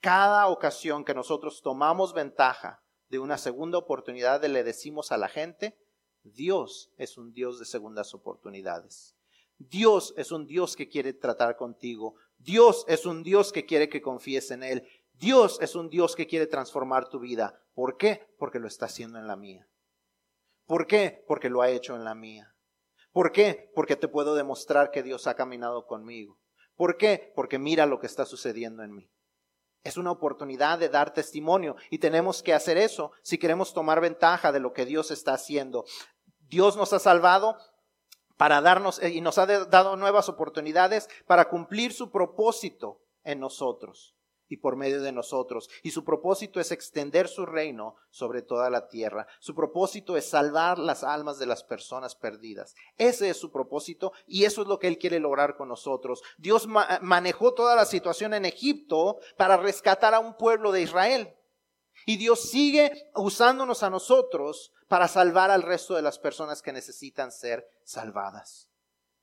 Cada 0.00 0.48
ocasión 0.48 1.04
que 1.04 1.14
nosotros 1.14 1.62
tomamos 1.62 2.12
ventaja 2.12 2.82
de 3.08 3.18
una 3.18 3.38
segunda 3.38 3.78
oportunidad 3.78 4.44
le 4.44 4.64
decimos 4.64 5.12
a 5.12 5.16
la 5.16 5.28
gente, 5.28 5.78
Dios 6.22 6.92
es 6.96 7.18
un 7.18 7.32
Dios 7.32 7.58
de 7.58 7.64
segundas 7.64 8.14
oportunidades. 8.14 9.16
Dios 9.58 10.12
es 10.16 10.32
un 10.32 10.46
Dios 10.46 10.76
que 10.76 10.88
quiere 10.88 11.12
tratar 11.12 11.56
contigo. 11.56 12.16
Dios 12.38 12.84
es 12.88 13.06
un 13.06 13.22
Dios 13.22 13.52
que 13.52 13.64
quiere 13.64 13.88
que 13.88 14.02
confíes 14.02 14.50
en 14.50 14.62
Él. 14.62 14.86
Dios 15.14 15.58
es 15.60 15.74
un 15.74 15.88
Dios 15.88 16.14
que 16.14 16.26
quiere 16.26 16.46
transformar 16.46 17.08
tu 17.08 17.20
vida. 17.20 17.62
¿Por 17.74 17.96
qué? 17.96 18.26
Porque 18.38 18.58
lo 18.58 18.66
está 18.66 18.86
haciendo 18.86 19.18
en 19.18 19.26
la 19.26 19.36
mía. 19.36 19.68
¿Por 20.66 20.86
qué? 20.86 21.24
Porque 21.26 21.48
lo 21.48 21.62
ha 21.62 21.70
hecho 21.70 21.94
en 21.94 22.04
la 22.04 22.14
mía. 22.14 22.55
¿Por 23.16 23.32
qué? 23.32 23.72
Porque 23.74 23.96
te 23.96 24.08
puedo 24.08 24.34
demostrar 24.34 24.90
que 24.90 25.02
Dios 25.02 25.26
ha 25.26 25.36
caminado 25.36 25.86
conmigo. 25.86 26.38
¿Por 26.74 26.98
qué? 26.98 27.32
Porque 27.34 27.58
mira 27.58 27.86
lo 27.86 27.98
que 27.98 28.06
está 28.06 28.26
sucediendo 28.26 28.82
en 28.82 28.94
mí. 28.94 29.10
Es 29.84 29.96
una 29.96 30.10
oportunidad 30.10 30.78
de 30.78 30.90
dar 30.90 31.14
testimonio 31.14 31.76
y 31.88 31.96
tenemos 31.96 32.42
que 32.42 32.52
hacer 32.52 32.76
eso 32.76 33.12
si 33.22 33.38
queremos 33.38 33.72
tomar 33.72 34.02
ventaja 34.02 34.52
de 34.52 34.60
lo 34.60 34.74
que 34.74 34.84
Dios 34.84 35.10
está 35.10 35.32
haciendo. 35.32 35.86
Dios 36.40 36.76
nos 36.76 36.92
ha 36.92 36.98
salvado 36.98 37.56
para 38.36 38.60
darnos, 38.60 39.02
y 39.02 39.22
nos 39.22 39.38
ha 39.38 39.46
dado 39.46 39.96
nuevas 39.96 40.28
oportunidades 40.28 41.08
para 41.26 41.48
cumplir 41.48 41.94
su 41.94 42.10
propósito 42.10 43.00
en 43.24 43.40
nosotros 43.40 44.15
y 44.48 44.58
por 44.58 44.76
medio 44.76 45.00
de 45.02 45.12
nosotros. 45.12 45.68
Y 45.82 45.90
su 45.90 46.04
propósito 46.04 46.60
es 46.60 46.72
extender 46.72 47.28
su 47.28 47.46
reino 47.46 47.96
sobre 48.10 48.42
toda 48.42 48.70
la 48.70 48.88
tierra. 48.88 49.26
Su 49.40 49.54
propósito 49.54 50.16
es 50.16 50.28
salvar 50.28 50.78
las 50.78 51.04
almas 51.04 51.38
de 51.38 51.46
las 51.46 51.64
personas 51.64 52.14
perdidas. 52.14 52.74
Ese 52.96 53.30
es 53.30 53.36
su 53.36 53.50
propósito 53.50 54.12
y 54.26 54.44
eso 54.44 54.62
es 54.62 54.68
lo 54.68 54.78
que 54.78 54.88
Él 54.88 54.98
quiere 54.98 55.20
lograr 55.20 55.56
con 55.56 55.68
nosotros. 55.68 56.22
Dios 56.38 56.66
manejó 56.66 57.54
toda 57.54 57.76
la 57.76 57.84
situación 57.84 58.34
en 58.34 58.44
Egipto 58.44 59.18
para 59.36 59.56
rescatar 59.56 60.14
a 60.14 60.20
un 60.20 60.36
pueblo 60.36 60.72
de 60.72 60.82
Israel. 60.82 61.34
Y 62.04 62.18
Dios 62.18 62.50
sigue 62.50 63.10
usándonos 63.14 63.82
a 63.82 63.90
nosotros 63.90 64.72
para 64.88 65.08
salvar 65.08 65.50
al 65.50 65.62
resto 65.62 65.94
de 65.94 66.02
las 66.02 66.18
personas 66.18 66.62
que 66.62 66.72
necesitan 66.72 67.32
ser 67.32 67.68
salvadas. 67.84 68.70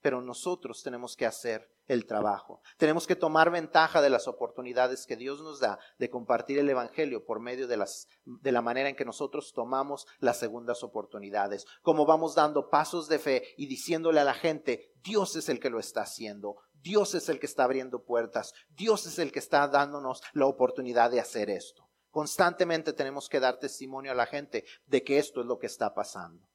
Pero 0.03 0.21
nosotros 0.21 0.83
tenemos 0.83 1.15
que 1.15 1.25
hacer 1.25 1.71
el 1.87 2.05
trabajo. 2.05 2.61
Tenemos 2.77 3.07
que 3.07 3.15
tomar 3.15 3.49
ventaja 3.51 4.01
de 4.01 4.09
las 4.09 4.27
oportunidades 4.27 5.05
que 5.05 5.15
Dios 5.15 5.41
nos 5.41 5.61
da 5.61 5.79
de 5.97 6.09
compartir 6.09 6.59
el 6.59 6.69
Evangelio 6.69 7.25
por 7.25 7.39
medio 7.39 7.67
de, 7.67 7.77
las, 7.77 8.09
de 8.25 8.51
la 8.51 8.61
manera 8.61 8.89
en 8.89 8.97
que 8.97 9.05
nosotros 9.05 9.53
tomamos 9.53 10.05
las 10.19 10.37
segundas 10.37 10.83
oportunidades. 10.83 11.65
Como 11.81 12.05
vamos 12.05 12.35
dando 12.35 12.69
pasos 12.69 13.07
de 13.07 13.17
fe 13.17 13.55
y 13.55 13.67
diciéndole 13.67 14.19
a 14.19 14.25
la 14.25 14.33
gente, 14.33 14.91
Dios 15.01 15.37
es 15.37 15.47
el 15.47 15.61
que 15.61 15.69
lo 15.69 15.79
está 15.79 16.01
haciendo. 16.01 16.57
Dios 16.73 17.15
es 17.15 17.29
el 17.29 17.39
que 17.39 17.45
está 17.45 17.63
abriendo 17.63 18.03
puertas. 18.03 18.53
Dios 18.69 19.05
es 19.05 19.19
el 19.19 19.31
que 19.31 19.39
está 19.39 19.69
dándonos 19.69 20.21
la 20.33 20.47
oportunidad 20.47 21.11
de 21.11 21.21
hacer 21.21 21.49
esto. 21.49 21.89
Constantemente 22.11 22.91
tenemos 22.91 23.29
que 23.29 23.39
dar 23.39 23.57
testimonio 23.57 24.11
a 24.11 24.15
la 24.15 24.25
gente 24.25 24.65
de 24.85 25.01
que 25.01 25.17
esto 25.17 25.39
es 25.39 25.47
lo 25.47 25.57
que 25.57 25.67
está 25.67 25.93
pasando. 25.93 26.47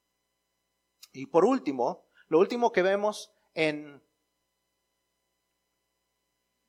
Y 1.12 1.26
por 1.26 1.44
último, 1.44 2.06
lo 2.28 2.38
último 2.38 2.70
que 2.72 2.82
vemos 2.82 3.32
en 3.58 4.00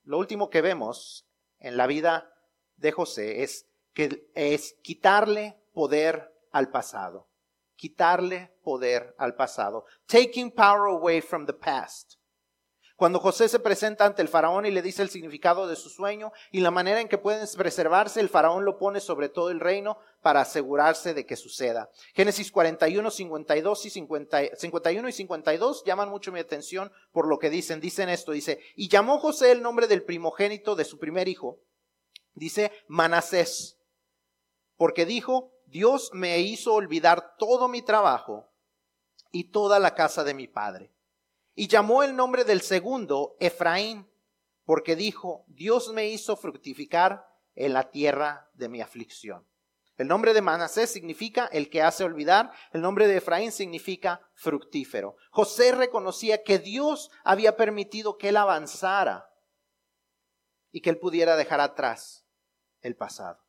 lo 0.02 0.18
último 0.18 0.50
que 0.50 0.62
vemos 0.62 1.30
en 1.60 1.78
la 1.78 1.86
vida 1.86 2.34
de 2.78 2.92
José 2.92 3.44
es 3.44 3.70
que 3.94 4.28
es 4.34 4.74
quitarle 4.82 5.62
poder 5.72 6.34
al 6.52 6.72
pasado. 6.72 7.30
Quitarle 7.76 8.58
poder 8.64 9.14
al 9.20 9.36
pasado. 9.36 9.86
Taking 10.08 10.52
power 10.52 10.88
away 10.90 11.22
from 11.22 11.46
the 11.46 11.54
past. 11.54 12.16
Cuando 13.00 13.22
José 13.22 13.48
se 13.48 13.60
presenta 13.60 14.06
ante 14.06 14.22
el 14.22 14.28
faraón 14.28 14.66
y 14.66 14.72
le 14.72 14.82
dice 14.82 15.02
el 15.02 15.10
significado 15.10 15.70
de 15.70 15.78
su 15.78 15.90
sueño 15.90 16.34
y 16.52 16.60
la 16.60 16.70
manera 16.70 17.00
en 17.00 17.08
que 17.08 17.18
pueden 17.18 17.48
preservarse, 17.58 18.20
el 18.20 18.28
faraón 18.28 18.66
lo 18.66 18.78
pone 18.78 19.00
sobre 19.00 19.30
todo 19.30 19.52
el 19.52 19.62
reino 19.62 19.98
para 20.22 20.42
asegurarse 20.42 21.14
de 21.14 21.26
que 21.26 21.38
suceda. 21.38 21.90
Génesis 22.14 22.52
41, 22.52 23.10
52 23.10 23.86
y 23.86 23.90
51 23.90 25.08
y 25.08 25.12
52 25.14 25.84
llaman 25.86 26.10
mucho 26.10 26.34
mi 26.34 26.42
atención 26.42 26.92
por 27.14 27.30
lo 27.30 27.40
que 27.40 27.50
dicen. 27.50 27.80
Dicen 27.80 28.10
esto, 28.10 28.34
dice, 28.34 28.60
y 28.76 28.90
llamó 28.90 29.18
José 29.20 29.54
el 29.54 29.62
nombre 29.62 29.88
del 29.88 30.04
primogénito 30.04 30.76
de 30.76 30.84
su 30.84 31.00
primer 31.00 31.30
hijo. 31.30 31.58
Dice 32.34 32.70
Manasés, 32.90 33.78
porque 34.76 35.06
dijo, 35.06 35.54
Dios 35.68 36.10
me 36.12 36.38
hizo 36.40 36.74
olvidar 36.74 37.38
todo 37.38 37.70
mi 37.70 37.82
trabajo 37.82 38.52
y 39.32 39.52
toda 39.52 39.80
la 39.80 39.96
casa 39.96 40.26
de 40.26 40.34
mi 40.34 40.50
padre 40.50 40.92
y 41.60 41.68
llamó 41.68 42.04
el 42.04 42.16
nombre 42.16 42.46
del 42.46 42.62
segundo 42.62 43.36
Efraín, 43.42 44.10
porque 44.64 44.96
dijo, 44.96 45.44
Dios 45.48 45.92
me 45.92 46.08
hizo 46.08 46.38
fructificar 46.38 47.28
en 47.54 47.74
la 47.74 47.92
tierra 47.92 48.50
de 48.54 48.70
mi 48.70 48.80
aflicción. 48.80 49.46
El 49.98 50.08
nombre 50.08 50.34
de 50.34 50.42
Manasés 50.42 50.90
significa 50.90 51.48
el 51.48 51.70
que 51.70 51.82
hace 51.82 52.06
olvidar, 52.06 52.54
el 52.72 52.80
nombre 52.80 53.08
de 53.08 53.18
Efraín 53.18 53.52
significa 53.52 54.22
fructífero. 54.36 55.18
José 55.32 55.74
reconocía 55.74 56.44
que 56.44 56.60
Dios 56.60 57.12
había 57.26 57.58
permitido 57.58 58.18
que 58.18 58.30
él 58.30 58.38
avanzara 58.38 59.30
y 60.72 60.80
que 60.80 60.92
él 60.92 60.98
pudiera 60.98 61.36
dejar 61.36 61.60
atrás 61.60 62.26
el 62.80 62.96
pasado. 62.96 63.44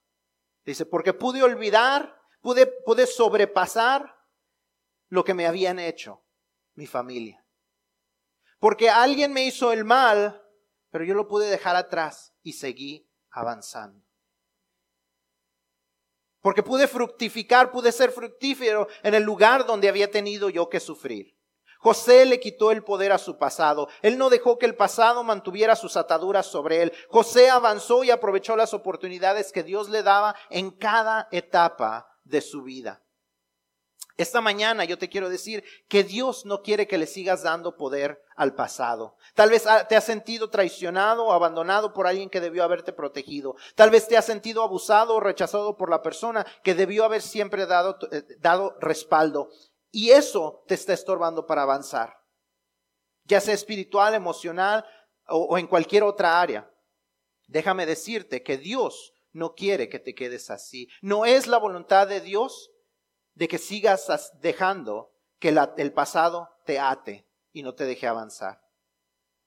Dice, 0.65 0.85
porque 0.85 1.13
pude 1.13 1.45
olvidar, 1.45 2.21
pude, 2.41 2.67
pude 2.67 3.07
sobrepasar 3.07 4.17
lo 5.07 5.23
que 5.23 5.35
me 5.35 5.47
habían 5.47 5.79
hecho 5.79 6.25
mi 6.75 6.89
familia. 6.89 7.41
Porque 8.61 8.91
alguien 8.91 9.33
me 9.33 9.45
hizo 9.45 9.73
el 9.73 9.85
mal, 9.85 10.41
pero 10.91 11.05
yo 11.05 11.15
lo 11.15 11.27
pude 11.27 11.49
dejar 11.49 11.75
atrás 11.77 12.35
y 12.43 12.53
seguí 12.53 13.11
avanzando. 13.31 14.05
Porque 16.43 16.63
pude 16.63 16.87
fructificar, 16.87 17.71
pude 17.71 17.91
ser 17.91 18.13
fructífero 18.13 18.87
en 19.03 19.15
el 19.15 19.23
lugar 19.23 19.67
donde 19.67 19.89
había 19.89 20.11
tenido 20.11 20.51
yo 20.51 20.69
que 20.69 20.79
sufrir. 20.79 21.37
José 21.79 22.27
le 22.27 22.41
quitó 22.41 22.71
el 22.71 22.85
poder 22.85 23.13
a 23.13 23.19
su 23.19 23.39
pasado. 23.39 23.89
Él 24.03 24.19
no 24.19 24.29
dejó 24.29 24.59
que 24.59 24.67
el 24.67 24.77
pasado 24.77 25.25
mantuviera 25.25 25.75
sus 25.75 25.97
ataduras 25.97 26.45
sobre 26.45 26.83
él. 26.83 26.93
José 27.09 27.49
avanzó 27.49 28.05
y 28.05 28.11
aprovechó 28.11 28.55
las 28.57 28.75
oportunidades 28.75 29.51
que 29.51 29.63
Dios 29.63 29.89
le 29.89 30.03
daba 30.03 30.37
en 30.51 30.71
cada 30.71 31.29
etapa 31.31 32.19
de 32.25 32.43
su 32.43 32.63
vida. 32.63 33.03
Esta 34.19 34.43
mañana 34.43 34.85
yo 34.85 34.99
te 34.99 35.09
quiero 35.09 35.31
decir 35.31 35.65
que 35.89 36.05
Dios 36.05 36.45
no 36.45 36.61
quiere 36.61 36.87
que 36.87 36.99
le 36.99 37.07
sigas 37.07 37.43
dando 37.43 37.79
poder 37.79 38.23
al 38.41 38.55
pasado. 38.55 39.19
Tal 39.35 39.51
vez 39.51 39.67
te 39.91 39.97
has 39.97 40.05
sentido 40.05 40.49
traicionado 40.49 41.27
o 41.27 41.33
abandonado 41.33 41.93
por 41.93 42.07
alguien 42.07 42.31
que 42.31 42.41
debió 42.41 42.65
haberte 42.65 42.91
protegido. 42.91 43.55
Tal 43.75 43.91
vez 43.91 44.09
te 44.09 44.17
has 44.17 44.25
sentido 44.25 44.63
abusado 44.63 45.17
o 45.17 45.21
rechazado 45.21 45.77
por 45.77 45.91
la 45.91 46.01
persona 46.01 46.47
que 46.65 46.75
debió 46.75 47.05
haber 47.05 47.21
siempre 47.21 47.67
dado, 47.67 47.99
eh, 48.11 48.23
dado 48.39 48.79
respaldo. 48.81 49.51
Y 49.91 50.13
eso 50.13 50.65
te 50.67 50.73
está 50.73 50.95
estorbando 50.95 51.45
para 51.45 51.65
avanzar. 51.65 52.17
Ya 53.25 53.43
sea 53.43 53.53
espiritual, 53.53 54.15
emocional 54.15 54.87
o 55.27 55.59
en 55.59 55.67
cualquier 55.67 56.03
otra 56.03 56.41
área. 56.41 56.73
Déjame 57.47 57.85
decirte 57.85 58.43
que 58.43 58.57
Dios 58.57 59.13
no 59.33 59.55
quiere 59.55 59.91
que 59.91 59.99
te 59.99 60.15
quedes 60.15 60.49
así. 60.49 60.89
No 61.03 61.27
es 61.27 61.47
la 61.47 61.59
voluntad 61.59 62.09
de 62.09 62.23
Dios 62.23 62.71
de 63.35 63.49
que 63.49 63.59
sigas 63.59 64.33
dejando 64.41 65.13
que 65.39 65.55
el 65.77 65.93
pasado 65.93 66.49
te 66.65 66.79
ate 66.79 67.30
y 67.53 67.63
no 67.63 67.75
te 67.75 67.85
deje 67.85 68.07
avanzar. 68.07 68.63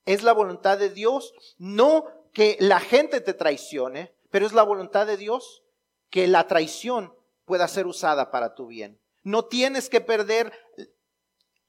Es 0.05 0.23
la 0.23 0.33
voluntad 0.33 0.77
de 0.77 0.89
Dios, 0.89 1.33
no 1.57 2.05
que 2.33 2.57
la 2.59 2.79
gente 2.79 3.21
te 3.21 3.33
traicione, 3.33 4.15
pero 4.29 4.45
es 4.45 4.53
la 4.53 4.63
voluntad 4.63 5.07
de 5.07 5.17
Dios 5.17 5.63
que 6.09 6.27
la 6.27 6.47
traición 6.47 7.15
pueda 7.45 7.67
ser 7.67 7.87
usada 7.87 8.31
para 8.31 8.55
tu 8.55 8.67
bien. 8.67 8.99
No 9.23 9.45
tienes 9.45 9.89
que 9.89 10.01
perder 10.01 10.51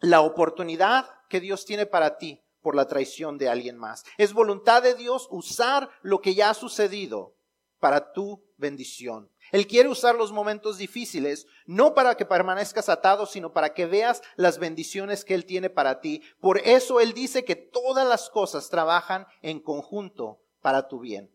la 0.01 0.21
oportunidad 0.21 1.09
que 1.29 1.41
Dios 1.41 1.65
tiene 1.65 1.87
para 1.87 2.19
ti 2.19 2.45
por 2.61 2.75
la 2.75 2.89
traición 2.89 3.39
de 3.39 3.49
alguien 3.49 3.77
más. 3.77 4.05
Es 4.17 4.33
voluntad 4.33 4.83
de 4.83 4.95
Dios 4.95 5.29
usar 5.31 5.91
lo 6.03 6.21
que 6.21 6.35
ya 6.35 6.51
ha 6.51 6.55
sucedido 6.55 7.37
para 7.79 8.13
tu 8.13 8.43
bendición. 8.57 9.31
Él 9.55 9.69
quiere 9.69 9.89
usar 9.89 10.17
los 10.17 10.33
momentos 10.33 10.79
difíciles, 10.79 11.47
no 11.65 11.95
para 11.95 12.17
que 12.17 12.25
permanezcas 12.25 12.89
atado, 12.89 13.25
sino 13.25 13.53
para 13.53 13.73
que 13.73 13.87
veas 13.87 14.21
las 14.35 14.59
bendiciones 14.59 15.25
que 15.25 15.33
Él 15.33 15.47
tiene 15.47 15.71
para 15.71 16.01
ti. 16.01 16.25
Por 16.41 16.59
eso 16.59 16.99
Él 16.99 17.13
dice 17.13 17.45
que 17.45 17.55
todas 17.55 18.05
las 18.05 18.31
cosas 18.31 18.69
trabajan 18.69 19.29
en 19.43 19.61
conjunto 19.61 20.43
para 20.61 20.89
tu 20.89 20.99
bien. 20.99 21.33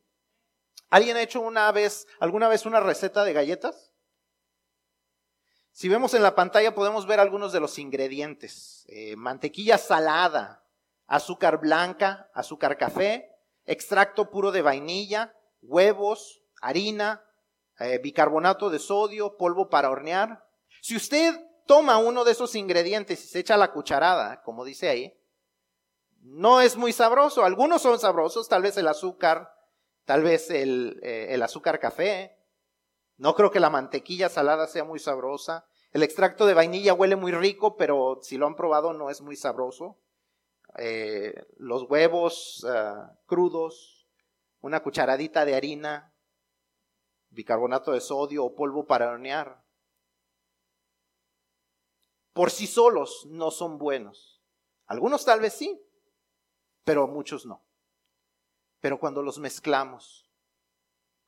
¿Alguien 0.90 1.16
ha 1.16 1.22
hecho 1.22 1.40
una 1.40 1.72
vez, 1.72 2.08
alguna 2.20 2.50
vez 2.50 2.66
una 2.66 2.82
receta 2.82 3.24
de 3.24 3.32
galletas? 3.32 3.94
Si 5.72 5.88
vemos 5.88 6.14
en 6.14 6.22
la 6.22 6.36
pantalla 6.36 6.76
podemos 6.76 7.08
ver 7.08 7.22
algunos 7.22 7.54
de 7.54 7.62
los 7.62 7.80
ingredientes. 7.80 8.84
Eh, 8.90 9.16
mantequilla 9.16 9.78
salada, 9.78 10.66
azúcar 11.08 11.62
blanca, 11.62 12.30
azúcar 12.34 12.78
café, 12.78 13.32
extracto 13.64 14.30
puro 14.30 14.52
de 14.52 14.62
vainilla, 14.62 15.34
huevos, 15.62 16.44
harina, 16.62 17.24
eh, 17.80 18.00
bicarbonato 18.00 18.70
de 18.70 18.80
sodio, 18.80 19.38
polvo 19.38 19.70
para 19.70 19.90
hornear. 19.90 20.46
Si 20.82 20.96
usted 20.96 21.36
toma 21.66 21.98
uno 21.98 22.24
de 22.24 22.32
esos 22.32 22.56
ingredientes 22.56 23.24
y 23.24 23.28
se 23.28 23.40
echa 23.40 23.58
la 23.58 23.72
cucharada, 23.72 24.42
como 24.44 24.66
dice 24.66 24.90
ahí, 24.90 25.16
no 26.22 26.62
es 26.62 26.78
muy 26.78 26.94
sabroso. 26.94 27.46
Algunos 27.46 27.82
son 27.82 28.00
sabrosos, 28.00 28.50
tal 28.50 28.62
vez 28.62 28.78
el 28.78 28.88
azúcar, 28.88 29.54
tal 30.06 30.24
vez 30.24 30.50
el, 30.50 31.00
eh, 31.04 31.28
el 31.30 31.42
azúcar 31.42 31.80
café. 31.80 32.38
No 33.18 33.36
creo 33.36 33.52
que 33.52 33.60
la 33.60 33.70
mantequilla 33.70 34.30
salada 34.30 34.68
sea 34.68 34.84
muy 34.84 35.00
sabrosa. 35.00 35.66
El 35.92 36.04
extracto 36.04 36.46
de 36.46 36.54
vainilla 36.54 36.94
huele 36.94 37.16
muy 37.16 37.32
rico, 37.32 37.76
pero 37.78 38.20
si 38.22 38.38
lo 38.38 38.48
han 38.48 38.56
probado 38.56 38.94
no 38.94 39.10
es 39.10 39.22
muy 39.22 39.36
sabroso. 39.36 39.98
Eh, 40.78 41.34
los 41.58 41.84
huevos 41.90 42.66
ah, 42.70 43.12
crudos, 43.26 44.08
una 44.62 44.82
cucharadita 44.82 45.46
de 45.46 45.56
harina, 45.56 46.09
bicarbonato 47.30 47.92
de 47.92 48.02
sodio 48.02 48.46
o 48.46 48.56
polvo 48.56 48.86
para 48.86 49.10
hornear. 49.10 49.64
Por 52.34 52.52
sí 52.52 52.68
solos 52.68 53.26
no 53.30 53.52
son 53.52 53.78
buenos. 53.78 54.42
Algunos 54.86 55.26
tal 55.26 55.40
vez 55.40 55.54
sí, 55.54 55.82
pero 56.84 57.08
muchos 57.08 57.46
no. 57.46 57.64
Pero 58.80 59.00
cuando 59.00 59.22
los 59.22 59.40
mezclamos, 59.40 60.30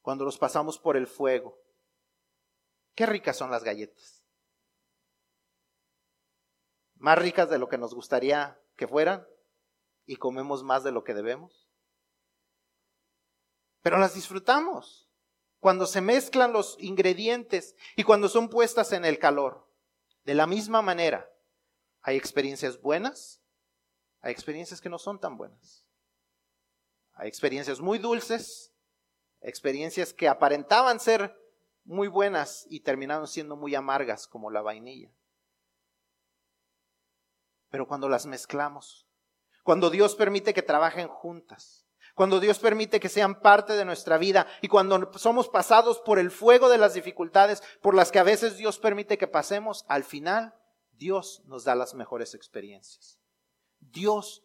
cuando 0.01 0.25
los 0.25 0.37
pasamos 0.37 0.79
por 0.79 0.97
el 0.97 1.07
fuego, 1.07 1.59
qué 2.95 3.05
ricas 3.05 3.37
son 3.37 3.51
las 3.51 3.63
galletas. 3.63 4.21
más 7.01 7.17
ricas 7.17 7.49
de 7.49 7.57
lo 7.57 7.67
que 7.67 7.79
nos 7.79 7.95
gustaría 7.95 8.61
que 8.75 8.87
fueran 8.87 9.27
y 10.05 10.17
comemos 10.17 10.63
más 10.63 10.83
de 10.83 10.91
lo 10.91 11.03
que 11.03 11.15
debemos. 11.15 11.67
Pero 13.81 13.97
las 13.97 14.13
disfrutamos 14.13 15.10
cuando 15.61 15.85
se 15.85 16.01
mezclan 16.01 16.51
los 16.51 16.75
ingredientes 16.79 17.75
y 17.95 18.03
cuando 18.03 18.27
son 18.27 18.49
puestas 18.49 18.91
en 18.93 19.05
el 19.05 19.19
calor. 19.19 19.69
De 20.25 20.33
la 20.33 20.47
misma 20.47 20.81
manera, 20.81 21.31
hay 22.01 22.17
experiencias 22.17 22.81
buenas, 22.81 23.41
hay 24.21 24.31
experiencias 24.33 24.81
que 24.81 24.89
no 24.89 24.97
son 24.97 25.19
tan 25.19 25.37
buenas. 25.37 25.85
Hay 27.13 27.27
experiencias 27.27 27.79
muy 27.79 27.99
dulces, 27.99 28.73
experiencias 29.39 30.13
que 30.13 30.27
aparentaban 30.27 30.99
ser 30.99 31.39
muy 31.85 32.07
buenas 32.07 32.65
y 32.67 32.79
terminaron 32.79 33.27
siendo 33.27 33.55
muy 33.55 33.75
amargas 33.75 34.27
como 34.27 34.49
la 34.49 34.63
vainilla. 34.63 35.11
Pero 37.69 37.87
cuando 37.87 38.09
las 38.09 38.25
mezclamos, 38.25 39.07
cuando 39.63 39.91
Dios 39.91 40.15
permite 40.15 40.55
que 40.55 40.63
trabajen 40.63 41.07
juntas, 41.07 41.80
cuando 42.21 42.39
Dios 42.39 42.59
permite 42.59 42.99
que 42.99 43.09
sean 43.09 43.41
parte 43.41 43.73
de 43.73 43.83
nuestra 43.83 44.19
vida 44.19 44.45
y 44.61 44.67
cuando 44.67 45.11
somos 45.17 45.49
pasados 45.49 45.99
por 46.01 46.19
el 46.19 46.29
fuego 46.29 46.69
de 46.69 46.77
las 46.77 46.93
dificultades 46.93 47.63
por 47.81 47.95
las 47.95 48.11
que 48.11 48.19
a 48.19 48.23
veces 48.23 48.57
Dios 48.57 48.77
permite 48.77 49.17
que 49.17 49.25
pasemos, 49.25 49.85
al 49.87 50.03
final 50.03 50.53
Dios 50.91 51.41
nos 51.45 51.63
da 51.63 51.73
las 51.73 51.95
mejores 51.95 52.35
experiencias. 52.35 53.17
Dios 53.79 54.43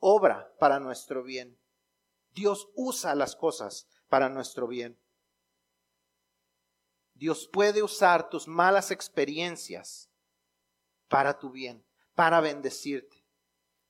obra 0.00 0.52
para 0.58 0.80
nuestro 0.80 1.22
bien. 1.22 1.56
Dios 2.32 2.70
usa 2.74 3.14
las 3.14 3.36
cosas 3.36 3.86
para 4.08 4.28
nuestro 4.28 4.66
bien. 4.66 4.98
Dios 7.14 7.46
puede 7.46 7.84
usar 7.84 8.30
tus 8.30 8.48
malas 8.48 8.90
experiencias 8.90 10.10
para 11.06 11.38
tu 11.38 11.52
bien, 11.52 11.86
para 12.16 12.40
bendecirte. 12.40 13.15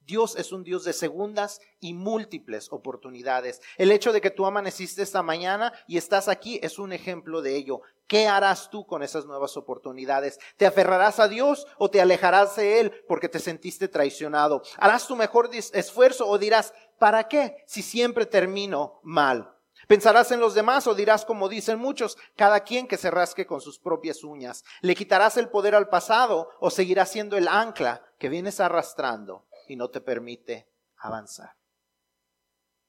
Dios 0.06 0.36
es 0.36 0.52
un 0.52 0.62
Dios 0.62 0.84
de 0.84 0.92
segundas 0.92 1.60
y 1.80 1.92
múltiples 1.92 2.72
oportunidades. 2.72 3.60
El 3.76 3.90
hecho 3.90 4.12
de 4.12 4.20
que 4.20 4.30
tú 4.30 4.46
amaneciste 4.46 5.02
esta 5.02 5.20
mañana 5.22 5.72
y 5.88 5.98
estás 5.98 6.28
aquí 6.28 6.60
es 6.62 6.78
un 6.78 6.92
ejemplo 6.92 7.42
de 7.42 7.56
ello. 7.56 7.80
¿Qué 8.06 8.28
harás 8.28 8.70
tú 8.70 8.86
con 8.86 9.02
esas 9.02 9.26
nuevas 9.26 9.56
oportunidades? 9.56 10.38
¿Te 10.56 10.64
aferrarás 10.64 11.18
a 11.18 11.26
Dios 11.26 11.66
o 11.76 11.90
te 11.90 12.00
alejarás 12.00 12.54
de 12.54 12.78
Él 12.78 13.04
porque 13.08 13.28
te 13.28 13.40
sentiste 13.40 13.88
traicionado? 13.88 14.62
¿Harás 14.78 15.08
tu 15.08 15.16
mejor 15.16 15.50
esfuerzo 15.52 16.28
o 16.28 16.38
dirás, 16.38 16.72
¿para 17.00 17.26
qué 17.26 17.64
si 17.66 17.82
siempre 17.82 18.26
termino 18.26 19.00
mal? 19.02 19.52
¿Pensarás 19.88 20.30
en 20.30 20.40
los 20.40 20.54
demás 20.54 20.86
o 20.86 20.94
dirás 20.94 21.24
como 21.24 21.48
dicen 21.48 21.78
muchos, 21.80 22.16
cada 22.36 22.60
quien 22.60 22.86
que 22.86 22.96
se 22.96 23.10
rasque 23.10 23.44
con 23.44 23.60
sus 23.60 23.80
propias 23.80 24.22
uñas? 24.22 24.64
¿Le 24.82 24.94
quitarás 24.94 25.36
el 25.36 25.48
poder 25.48 25.74
al 25.74 25.88
pasado 25.88 26.50
o 26.60 26.70
seguirás 26.70 27.10
siendo 27.10 27.36
el 27.36 27.48
ancla 27.48 28.04
que 28.18 28.28
vienes 28.28 28.60
arrastrando 28.60 29.45
y 29.68 29.76
no 29.76 29.88
te 29.88 30.00
permite 30.00 30.68
avanzar? 31.02 31.56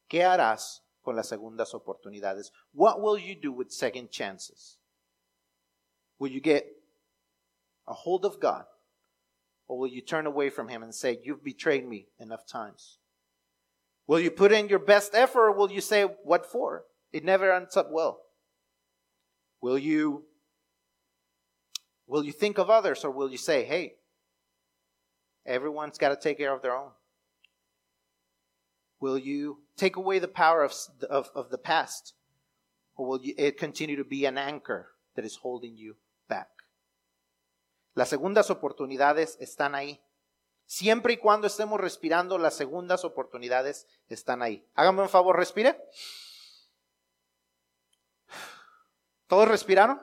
¿Qué 0.07 0.23
harás 0.23 0.83
con 1.01 1.15
las 1.15 1.27
segundas 1.27 1.73
oportunidades? 1.73 2.51
What 2.73 3.01
will 3.01 3.17
you 3.17 3.35
do 3.35 3.51
with 3.51 3.71
second 3.71 4.09
chances? 4.09 4.77
Will 6.19 6.31
you 6.31 6.41
get 6.41 6.65
a 7.87 7.93
hold 7.93 8.25
of 8.25 8.39
God 8.39 8.65
or 9.67 9.77
will 9.77 9.89
you 9.89 10.01
turn 10.01 10.25
away 10.25 10.49
from 10.49 10.69
him 10.69 10.83
and 10.83 10.93
say, 10.93 11.19
you've 11.23 11.43
betrayed 11.43 11.87
me 11.87 12.07
enough 12.19 12.45
times? 12.45 12.99
Will 14.07 14.19
you 14.19 14.31
put 14.31 14.51
in 14.51 14.69
your 14.69 14.79
best 14.79 15.13
effort 15.13 15.49
or 15.49 15.51
will 15.51 15.71
you 15.71 15.81
say, 15.81 16.03
what 16.23 16.45
for? 16.45 16.85
It 17.11 17.23
never 17.23 17.51
ends 17.51 17.75
up 17.75 17.89
well. 17.91 18.21
Will 19.61 19.77
you 19.77 20.25
will 22.05 22.23
you 22.23 22.31
think 22.31 22.57
of 22.57 22.69
others 22.69 23.03
or 23.03 23.11
will 23.11 23.29
you 23.29 23.37
say, 23.37 23.65
hey, 23.65 23.95
everyone's 25.47 25.97
got 25.97 26.09
to 26.09 26.15
take 26.15 26.37
care 26.37 26.53
of 26.53 26.61
their 26.61 26.75
own? 26.75 26.91
Will 28.99 29.17
you 29.17 29.59
take 29.75 29.95
away 29.95 30.19
the 30.19 30.27
power 30.27 30.63
of, 30.63 31.49
the 31.49 31.57
past? 31.57 32.13
Or 32.95 33.07
will 33.07 33.21
you, 33.21 33.33
it 33.37 33.57
continue 33.57 33.95
to 33.95 34.03
be 34.03 34.25
an 34.25 34.37
anchor 34.37 34.87
that 35.15 35.23
is 35.25 35.37
holding 35.37 35.77
you 35.77 35.95
back? 36.27 36.49
Las 37.95 38.09
segundas 38.09 38.49
oportunidades 38.51 39.37
están 39.39 39.73
ahí. 39.73 39.99
Siempre 40.65 41.13
y 41.13 41.17
cuando 41.17 41.47
estemos 41.47 41.79
respirando, 41.79 42.37
las 42.37 42.55
segundas 42.55 43.05
oportunidades 43.05 43.87
están 44.09 44.41
ahí. 44.41 44.67
Hágame 44.75 45.01
un 45.01 45.09
favor, 45.09 45.35
respire. 45.37 45.81
¿Todos 49.27 49.47
respiraron? 49.47 50.01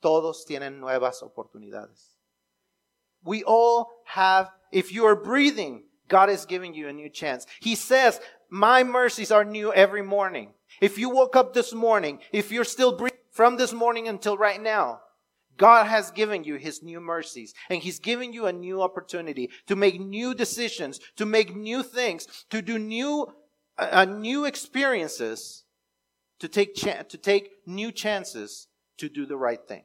Todos 0.00 0.44
tienen 0.44 0.80
nuevas 0.80 1.22
oportunidades. 1.22 2.19
We 3.24 3.42
all 3.44 3.90
have, 4.04 4.50
if 4.72 4.92
you 4.92 5.04
are 5.06 5.16
breathing, 5.16 5.84
God 6.08 6.30
is 6.30 6.44
giving 6.44 6.74
you 6.74 6.88
a 6.88 6.92
new 6.92 7.08
chance. 7.08 7.46
He 7.60 7.74
says, 7.74 8.20
My 8.50 8.82
mercies 8.82 9.30
are 9.30 9.44
new 9.44 9.72
every 9.72 10.02
morning. 10.02 10.52
If 10.80 10.98
you 10.98 11.10
woke 11.10 11.36
up 11.36 11.54
this 11.54 11.72
morning, 11.72 12.20
if 12.32 12.50
you're 12.50 12.64
still 12.64 12.96
breathing 12.96 13.18
from 13.30 13.56
this 13.56 13.72
morning 13.72 14.08
until 14.08 14.36
right 14.36 14.60
now, 14.60 15.00
God 15.56 15.86
has 15.86 16.10
given 16.10 16.44
you 16.44 16.56
His 16.56 16.82
new 16.82 17.00
mercies 17.00 17.54
and 17.68 17.82
He's 17.82 17.98
given 17.98 18.32
you 18.32 18.46
a 18.46 18.52
new 18.52 18.82
opportunity 18.82 19.50
to 19.66 19.76
make 19.76 20.00
new 20.00 20.34
decisions, 20.34 20.98
to 21.16 21.26
make 21.26 21.54
new 21.54 21.82
things, 21.82 22.26
to 22.50 22.62
do 22.62 22.78
new, 22.78 23.26
uh, 23.78 24.06
new 24.06 24.46
experiences, 24.46 25.64
to 26.38 26.48
take, 26.48 26.74
cha- 26.74 27.02
to 27.02 27.18
take 27.18 27.50
new 27.66 27.92
chances 27.92 28.68
to 28.98 29.08
do 29.08 29.26
the 29.26 29.36
right 29.36 29.60
thing. 29.68 29.84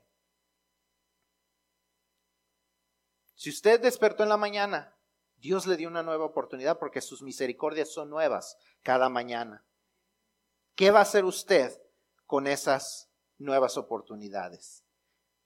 Si 3.35 3.49
usted 3.49 3.81
despertó 3.81 4.23
en 4.23 4.29
la 4.29 4.37
mañana, 4.37 4.95
Dios 5.37 5.67
le 5.67 5.77
dio 5.77 5.89
una 5.89 6.03
nueva 6.03 6.25
oportunidad 6.25 6.79
porque 6.79 7.01
sus 7.01 7.21
misericordias 7.21 7.91
son 7.91 8.09
nuevas 8.09 8.57
cada 8.81 9.09
mañana. 9.09 9.65
¿Qué 10.75 10.91
va 10.91 10.99
a 10.99 11.03
hacer 11.03 11.25
usted 11.25 11.71
con 12.25 12.47
esas 12.47 13.09
nuevas 13.37 13.77
oportunidades? 13.77 14.83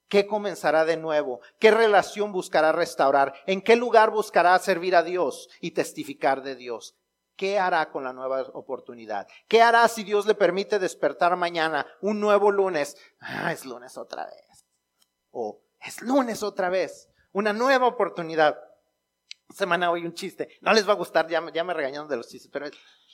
¿Qué 0.07 0.25
comenzará 0.25 0.85
de 0.85 0.97
nuevo? 0.97 1.41
¿Qué 1.59 1.69
relación 1.69 2.31
buscará 2.31 2.71
restaurar? 2.71 3.33
¿En 3.45 3.61
qué 3.61 3.75
lugar 3.75 4.09
buscará 4.09 4.57
servir 4.57 4.95
a 4.95 5.03
Dios 5.03 5.49
y 5.61 5.71
testificar 5.71 6.41
de 6.41 6.55
Dios? 6.55 6.95
¿Qué 7.35 7.59
hará 7.59 7.91
con 7.91 8.03
la 8.03 8.11
nueva 8.11 8.41
oportunidad? 8.53 9.27
¿Qué 9.47 9.61
hará 9.61 9.87
si 9.87 10.03
Dios 10.03 10.25
le 10.25 10.35
permite 10.35 10.79
despertar 10.79 11.35
mañana, 11.37 11.85
un 12.01 12.19
nuevo 12.19 12.51
lunes? 12.51 12.97
Ah, 13.19 13.53
es 13.53 13.65
lunes 13.65 13.97
otra 13.97 14.25
vez. 14.25 14.65
O 15.31 15.61
es 15.79 16.01
lunes 16.01 16.41
otra 16.43 16.69
vez. 16.69 17.07
Una 17.31 17.53
nueva 17.53 17.87
oportunidad. 17.87 18.57
Semana 19.49 19.89
hoy 19.89 20.05
un 20.05 20.13
chiste. 20.13 20.57
No 20.61 20.73
les 20.73 20.87
va 20.87 20.93
a 20.93 20.95
gustar, 20.95 21.27
ya, 21.27 21.43
ya 21.51 21.63
me 21.63 21.73
regañaron 21.73 22.07
de 22.07 22.17
los 22.17 22.27
chistes, 22.27 22.51
pero 22.51 22.67